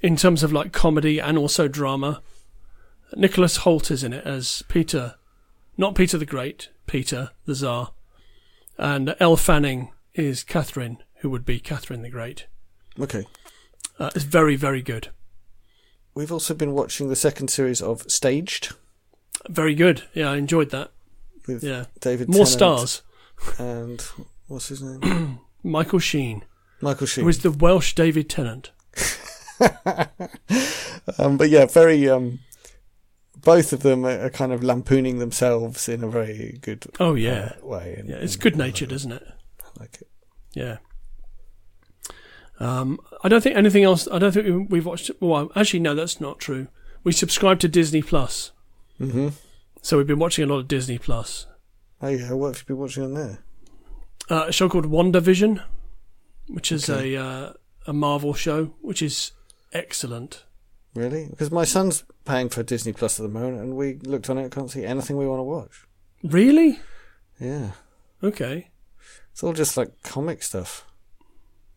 [0.02, 2.22] in terms of like comedy and also drama.
[3.14, 5.14] Nicholas Hoult is in it as Peter,
[5.78, 7.92] not Peter the Great, Peter the Tsar.
[8.78, 12.46] And Elle Fanning is Catherine, who would be Catherine the Great.
[13.00, 13.24] Okay.
[13.98, 15.08] Uh, it's very, very good.
[16.14, 18.74] We've also been watching the second series of Staged
[19.48, 20.02] Very good.
[20.14, 20.90] Yeah, I enjoyed that.
[21.46, 21.86] with Yeah.
[22.00, 22.48] David More Tennant
[22.88, 23.02] stars.
[23.58, 24.00] and
[24.48, 25.40] what's his name?
[25.62, 26.44] Michael Sheen,
[26.80, 27.24] Michael Sheen.
[27.24, 28.70] who is the Welsh David Tennant.
[31.18, 32.08] um, but yeah, very.
[32.08, 32.40] Um,
[33.38, 37.52] both of them are, kind of lampooning themselves in a very good Oh, yeah.
[37.62, 37.94] uh, way.
[37.96, 39.22] and- Yeah, it's good natured, isn't it?
[39.62, 40.08] I like it.
[40.52, 40.78] Yeah.
[42.58, 44.08] Um, I don't think anything else.
[44.10, 45.10] I don't think we- we've watched.
[45.20, 46.66] Well, actually, no, that's not true.
[47.04, 48.50] We subscribe to Disney Plus,
[49.00, 49.28] Mm-hmm.
[49.80, 51.46] so we've been watching a lot of Disney Plus.
[52.02, 53.38] Oh yeah, what have you been watching on there?
[54.28, 55.62] Uh, a show called WandaVision,
[56.48, 57.14] which is Okay.
[57.14, 57.52] a uh,
[57.86, 59.32] a Marvel show, which is
[59.72, 60.44] excellent.
[60.94, 61.26] Really?
[61.28, 64.50] Because my son's paying for Disney Plus at the moment, and we looked on it,
[64.52, 65.86] can't see anything we want to watch.
[66.22, 66.80] Really?
[67.38, 67.72] Yeah,
[68.22, 68.70] Okay.
[69.30, 70.86] it's all just like comic stuff.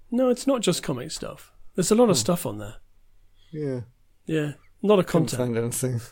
[0.09, 1.51] No, it's not just comic stuff.
[1.75, 2.21] There's a lot of Hmm.
[2.21, 2.75] stuff on there.
[3.51, 3.81] Yeah,
[4.25, 5.55] Yeah, Not a lot of couldn't content.
[5.55, 6.01] find anything.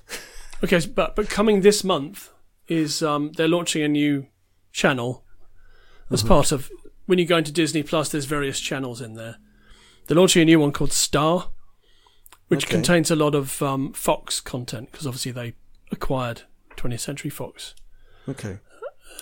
[0.64, 2.32] Okay, but but coming this month
[2.68, 4.26] is um, they're launching a new
[4.72, 5.24] channel
[6.10, 6.28] as Mm-hmm.
[6.30, 6.72] part of
[7.06, 8.10] when you go into Disney Plus.
[8.10, 9.38] There's various channels in there.
[10.08, 11.50] They're launching a new one called Star,
[12.48, 12.72] which Okay.
[12.74, 15.54] contains a lot of um, Fox content because obviously they
[15.92, 16.44] acquired
[16.78, 17.76] 20th Century Fox.
[18.28, 18.60] Okay.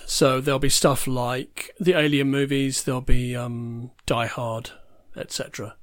[0.06, 2.84] So there'll be stuff like the Alien movies.
[2.84, 4.72] There'll be um, Die Hard,
[5.16, 5.76] etc.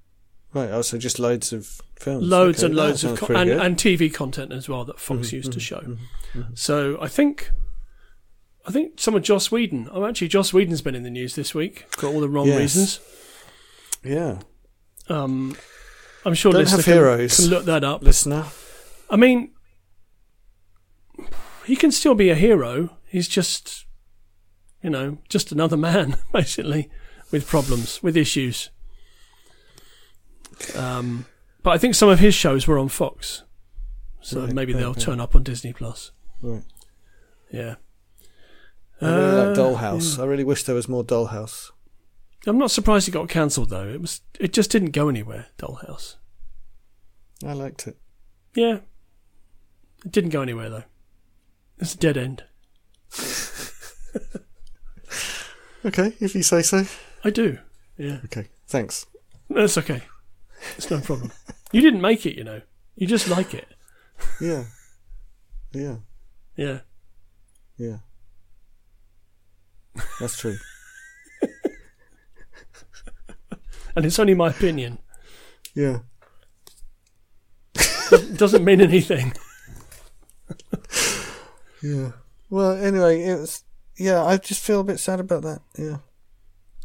[0.55, 0.69] Right.
[0.71, 2.29] Oh, so just loads of films.
[2.29, 5.01] Loads Okay, and loads of sounds co- pretty and, and TV content as well that
[5.01, 5.81] Fox Mhm, used to mhm, show.
[5.81, 5.99] mhm,
[6.35, 6.59] mhm.
[6.59, 7.51] So I think,
[8.67, 9.89] I think some of Joss Whedon.
[9.91, 12.59] Oh, actually, Joss Whedon's been in the news this week for all the wrong Yes.
[12.59, 13.01] reasons.
[14.05, 14.41] Yeah.
[15.09, 15.57] Um,
[16.25, 17.37] I'm sure Don't listener have can, heroes.
[17.37, 18.03] can look that up.
[18.03, 18.47] Listener.
[19.11, 19.53] I mean,
[21.67, 22.97] he can still be a hero.
[23.07, 23.87] He's just,
[24.83, 26.91] you know, just another man, basically,
[27.31, 28.71] with problems, with issues.
[30.77, 31.27] Um,
[31.63, 33.43] but I think some of his shows were on Fox,
[34.21, 35.03] so Right, maybe right, they'll right.
[35.03, 36.13] turn up on Disney Plus.
[36.41, 36.63] Right.
[37.51, 37.75] Yeah.
[39.01, 40.19] I really Uh, like Dollhouse.
[40.19, 41.71] I really wish there was more Dollhouse.
[42.47, 43.89] I'm not surprised it got cancelled though.
[43.89, 45.47] It was it just didn't go anywhere.
[45.59, 46.17] Dollhouse.
[47.45, 47.97] I liked it.
[48.55, 48.81] Yeah.
[50.05, 50.85] It didn't go anywhere though.
[51.79, 52.45] It's a dead end.
[55.85, 56.85] Okay, if you say so.
[57.25, 57.59] I do.
[57.97, 58.19] Yeah.
[58.27, 59.07] Okay, thanks.
[59.51, 60.03] That's okay.
[60.77, 61.33] It's no problem.
[61.73, 62.61] you didn't make it, you know.
[62.95, 63.67] You just like it.
[64.41, 64.65] Yeah.
[65.73, 65.97] Yeah.
[66.57, 66.81] Yeah.
[67.77, 67.97] Yeah.
[70.21, 70.57] That's true.
[73.97, 74.99] And it's only my opinion.
[75.75, 75.99] Yeah.
[77.75, 79.33] It doesn't mean anything.
[81.83, 82.13] Yeah.
[82.49, 83.65] Well, anyway, it was.
[83.99, 85.63] Yeah, I just feel a bit sad about that.
[85.77, 85.97] Yeah.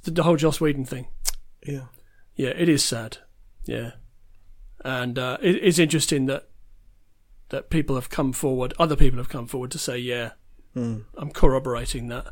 [0.04, 1.06] The, the whole Joss Whedon thing.
[1.66, 1.84] Yeah.
[2.36, 3.20] Yeah, it is sad.
[3.66, 3.92] Yeah.
[4.84, 6.50] And uh, it, it's interesting that
[7.50, 10.32] that people have come forward, other people have come forward to say, yeah,
[10.76, 11.06] Mm.
[11.16, 12.28] I'm corroborating that.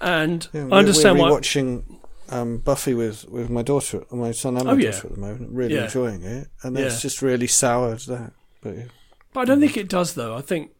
[0.00, 1.30] And yeah I understand we're why.
[1.30, 2.00] watching
[2.30, 5.50] um, Buffy with, with my daughter, my son and my Oh, daughter at the moment.
[5.52, 5.84] Really Yeah.
[5.84, 6.86] enjoying it, and Yeah.
[6.86, 8.32] it's just really soured that.
[8.62, 8.84] But yeah.
[9.32, 10.36] But I don't think it does, though.
[10.36, 10.72] I think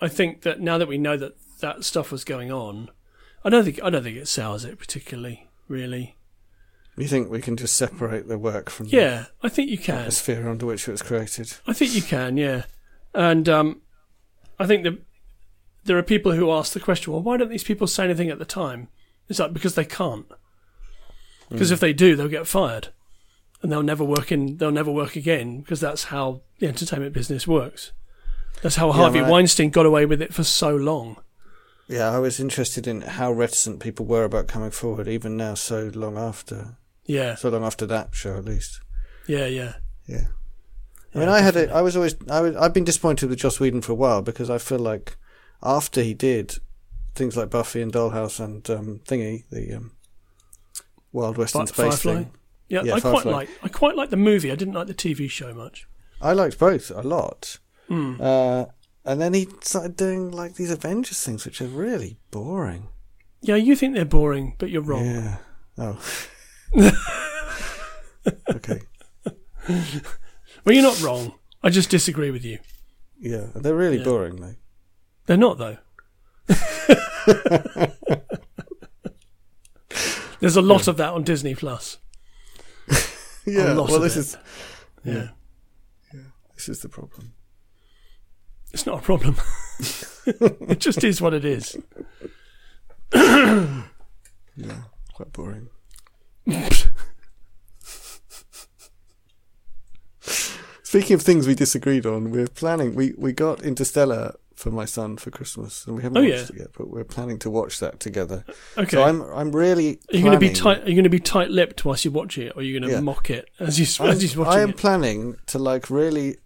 [0.00, 2.90] I think that now that we know that that stuff was going on,
[3.44, 5.48] I don't think I don't think it sours it particularly.
[5.66, 6.16] Really,
[6.96, 10.10] You think we can just separate the work from yeah, I think you the can.
[10.10, 11.54] sphere under which it was created?
[11.66, 12.64] I think you can, yeah.
[13.14, 13.80] And um,
[14.58, 14.98] I think that
[15.84, 18.38] there are people who ask the question, well, why don't these people say anything at
[18.38, 18.88] the time?
[19.28, 20.26] It's like because they can't.
[21.50, 22.88] Because if they do, they'll get fired,
[23.62, 24.56] and they'll never work in.
[24.56, 27.92] They'll never work again because that's how the entertainment business works.
[28.62, 29.30] That's how Harvey right.
[29.30, 31.16] Weinstein got away with it for so long.
[31.86, 35.90] Yeah, I was interested in how reticent people were about coming forward, even now, so
[35.94, 38.80] long after, Yeah, so long after that show, at least.
[39.26, 39.74] yeah, yeah.
[40.06, 40.24] Yeah.
[41.14, 41.70] I Yeah, mean, I had it.
[41.70, 42.16] I was always.
[42.30, 45.16] I was, I've been disappointed with Joss Whedon for a while because I feel like
[45.62, 46.56] after he did
[47.14, 49.92] things like Buffy and Dollhouse and um, Thingy, the um,
[51.14, 52.14] Wild West in Space Firefly?
[52.14, 52.30] thing,
[52.68, 53.48] Yeah, Yeah, I quite like.
[53.62, 54.52] I quite like the movie.
[54.52, 55.86] I didn't like the TV show much.
[56.20, 57.58] I liked both a lot.
[57.88, 58.20] Hmm.
[58.20, 58.66] Uh,
[59.04, 62.88] and then he started doing like these Avengers things, which are really boring.
[63.42, 65.04] Yeah, you think they're boring, but you're wrong.
[65.06, 65.36] Yeah.
[65.78, 65.98] Oh.
[68.50, 68.80] okay.
[70.64, 71.34] Well, you're not wrong.
[71.62, 72.58] I just disagree with you.
[73.20, 74.04] Yeah, they're really Yeah.
[74.04, 74.54] boring, though.
[75.26, 75.76] They're not though.
[80.44, 81.96] There's a lot of that on Disney Plus.
[83.46, 83.72] Yeah.
[83.72, 84.20] lot Well, of this it.
[84.20, 84.36] is
[85.04, 85.28] Yeah.
[86.54, 87.32] this is the problem.
[88.72, 89.36] It's not a problem.
[90.26, 91.76] it just is what it is.
[93.14, 93.82] Yeah,
[95.14, 95.68] quite boring.
[100.20, 102.94] Speaking of things we disagreed on, we're planning.
[102.94, 106.56] We we got Interstellar for my son for Christmas, and we haven't Oh, watched yeah.
[106.56, 106.68] it yet.
[106.76, 108.44] But we're planning to watch that together.
[108.78, 108.96] Okay.
[108.96, 110.00] So I'm I'm really.
[110.12, 110.82] are you going to be tight?
[110.84, 112.96] Are you going to be tight-lipped whilst you watch it, or are you going to
[112.96, 113.00] Yeah.
[113.00, 114.76] mock it as you I'm, as he's I am it?
[114.76, 116.36] planning to like really,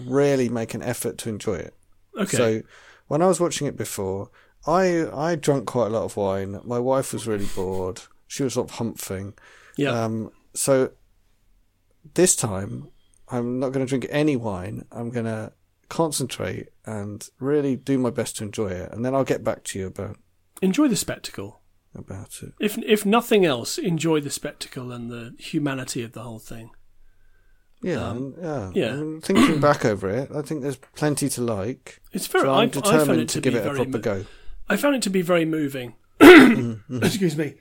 [0.00, 1.74] really make an effort to enjoy it.
[2.18, 2.36] Okay.
[2.36, 2.62] So
[3.06, 4.30] when I was watching it before,
[4.66, 6.60] I I drank quite a lot of wine.
[6.64, 8.02] My wife was really bored.
[8.26, 9.34] She was sort of humping.
[9.76, 9.90] yeah.
[10.04, 10.90] Um, so
[12.14, 12.88] this time,
[13.28, 14.84] I'm not going to drink any wine.
[14.90, 15.52] I'm going to
[15.88, 19.78] concentrate and really do my best to enjoy it, and then I'll get back to
[19.78, 20.16] you about
[20.62, 21.60] enjoy the spectacle.
[21.94, 22.52] about it.
[22.60, 26.70] If if nothing else, enjoy the spectacle and the humanity of the whole thing.
[27.80, 28.70] Yeah, Um, yeah.
[28.74, 28.92] yeah.
[28.92, 32.00] I mean, thinking back over it, I think there's plenty to like.
[32.12, 32.44] It's very.
[32.44, 34.24] So I, I'm I found determined it to, to, give it a proper mo- go.
[34.68, 35.94] I found it to be very moving.
[36.20, 37.04] Mm-hmm.
[37.04, 37.54] Excuse me.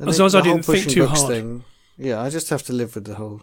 [0.00, 1.28] As long as I didn't think too hard.
[1.28, 1.64] Thing,
[1.98, 3.42] yeah, I just have to live with the whole.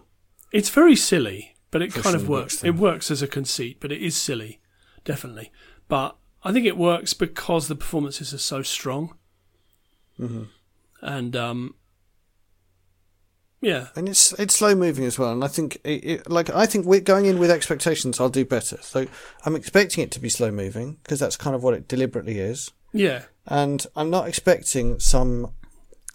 [0.51, 2.55] It's very silly, but it kind of works.
[2.57, 4.61] books It works as a conceit, but it is silly,
[5.03, 5.51] definitely.
[5.88, 9.15] But I think it works because the performances are so strong,
[10.20, 10.43] Mm-hmm.
[11.01, 11.76] and um,
[13.61, 16.65] yeah, And it's it's slow moving as well, and I think it, it, like I
[16.68, 18.20] think we're going in with expectations.
[18.20, 19.07] I'll do better, so
[19.45, 22.72] I'm expecting it to be slow moving because that's kind of what it deliberately is,
[22.93, 25.53] yeah, and I'm not expecting some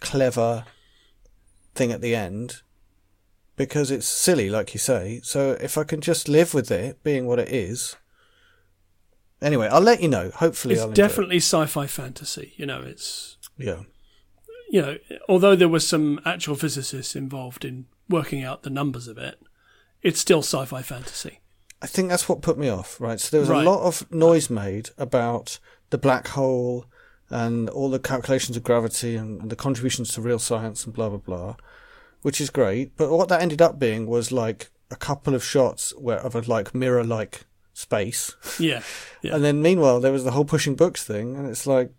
[0.01, 0.65] clever
[1.75, 2.63] thing at the end
[3.57, 5.21] because it's silly, like you say.
[5.23, 7.97] So if I can just live with it being what it is,
[9.41, 10.31] anyway, I'll let you know.
[10.35, 11.09] Hopefully, it's I'll enjoy it.
[11.09, 12.55] definitely sci-fi fantasy.
[12.57, 13.81] You know, it's yeah.
[14.71, 14.97] you know,
[15.29, 19.39] although there was some actual physicists involved in working out the numbers of it,
[20.03, 21.41] it's still sci-fi fantasy.
[21.81, 23.19] I think that's what put me off, right?
[23.19, 23.67] So there was Right.
[23.67, 25.59] a lot of noise made about
[25.91, 26.87] the black hole
[27.29, 31.09] and all the calculations of gravity and, and the contributions to real science and blah,
[31.09, 31.57] blah, blah,
[32.23, 32.97] which is great.
[32.97, 36.41] But what that ended up being was like a couple of shots where of a
[36.41, 37.45] like mirror like
[37.75, 38.35] space.
[38.59, 38.83] Yeah,
[39.23, 39.33] yeah.
[39.35, 41.37] And then meanwhile, there was the whole pushing books thing.
[41.37, 41.93] And it's like,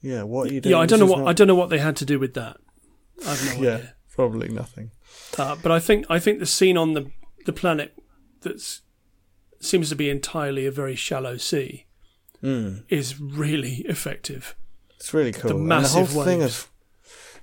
[0.00, 0.72] yeah, what are you doing?
[0.72, 2.18] yeah, I don't This know what not- I don't know what they had to do
[2.18, 2.56] with that.
[3.26, 3.94] I have no Yeah, idea.
[4.14, 4.90] probably nothing.
[5.38, 7.10] Uh, but I think I think the scene on the
[7.46, 7.94] the planet
[8.42, 8.60] that
[9.60, 11.86] seems to be entirely a very shallow sea
[12.42, 12.84] Mm.
[12.90, 14.54] is really effective.
[14.96, 15.48] It's really cool.
[15.48, 16.68] The massive the whole thing of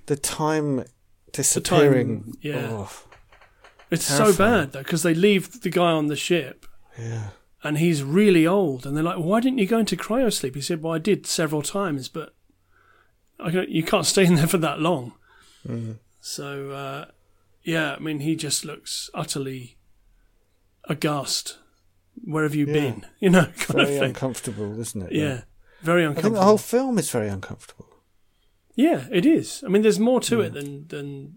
[0.06, 0.84] the time
[1.32, 2.34] disappearing.
[2.40, 2.68] yeah.
[2.70, 2.90] oh,
[3.90, 6.66] It's so bad though because they leave the guy on the ship
[6.98, 7.28] yeah.
[7.62, 10.82] and he's really old, and they're like, "Why didn't you go into cryosleep?" He said,
[10.82, 12.34] "Well, I did several times, but
[13.40, 15.12] I don't, you can't stay in there for that long."
[15.66, 15.96] Mm.
[16.20, 17.04] So uh,
[17.62, 19.76] yeah, I mean, he just looks utterly
[20.88, 21.58] aghast.
[22.24, 22.72] Where have you Yeah.
[22.72, 23.06] been?
[23.20, 24.02] You know, kind Very of thing.
[24.10, 25.12] uncomfortable, isn't it?
[25.12, 25.42] yeah,
[25.82, 26.22] very I uncomfortable.
[26.22, 27.86] think the whole film is very uncomfortable.
[28.74, 29.62] Yeah, it is.
[29.64, 30.54] I mean, there's more to it hmm.
[30.54, 31.34] than than.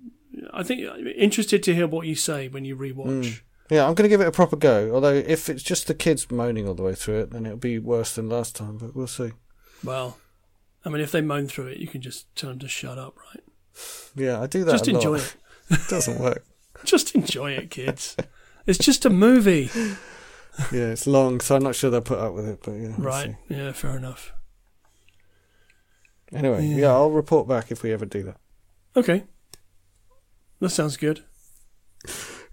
[0.54, 0.82] I think
[1.16, 3.40] interested to hear what you say when you rewatch.
[3.40, 3.74] Hmm.
[3.74, 4.92] Yeah, I'm going to give it a proper go.
[4.94, 7.80] Although if it's just the kids moaning all the way through it, then it'll be
[7.80, 8.78] worse than last time.
[8.78, 9.32] But we'll see.
[9.84, 10.18] Well,
[10.84, 13.18] I mean, if they moan through it, you can just tell them to shut up,
[13.18, 13.44] right?
[14.16, 14.72] Yeah, I do that.
[14.72, 14.98] just a lot.
[14.98, 15.36] enjoy it.
[15.70, 16.46] it doesn't work.
[16.84, 18.18] Just enjoy it, kids.
[18.68, 19.72] it's just a movie.
[20.72, 22.60] yeah, it's long, so I'm not sure they'll put up with it.
[22.64, 23.36] But yeah, we'll right.
[23.48, 24.34] Yeah, fair enough.
[26.36, 26.76] Anyway, Yeah.
[26.78, 28.38] yeah, I'll report back if we ever do that.
[28.96, 29.24] Okay.
[30.60, 31.22] That sounds good.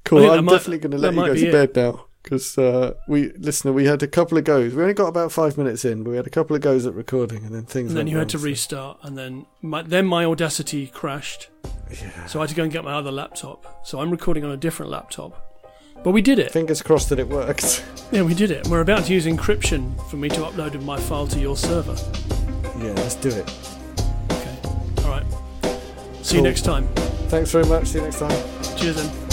[0.05, 0.18] Cool.
[0.18, 1.53] I think that I'm might- definitely going to let you go to it.
[1.53, 4.74] bed now because uh, we listener we had a couple of goes.
[4.74, 6.95] We only got about five minutes in, but we had a couple of goes at
[6.95, 7.91] recording, and then things.
[7.91, 11.49] And then you had to so- restart, and then my, then my Audacity crashed,
[11.91, 12.26] Yeah.
[12.26, 13.80] so I had to go and get my other laptop.
[13.87, 15.49] So I'm recording on a different laptop.
[16.05, 16.51] But we did it.
[16.51, 17.85] Fingers crossed that it worked.
[18.12, 18.68] Yeah, we did it.
[18.68, 21.97] We're about to use encryption for me to upload my file to your server.
[22.78, 23.51] yeah, let's do it.
[25.13, 25.27] Right.
[26.23, 26.89] See you next time.
[27.29, 27.89] Thanks very much.
[27.89, 28.31] See you next time.
[28.79, 29.32] Cheers then.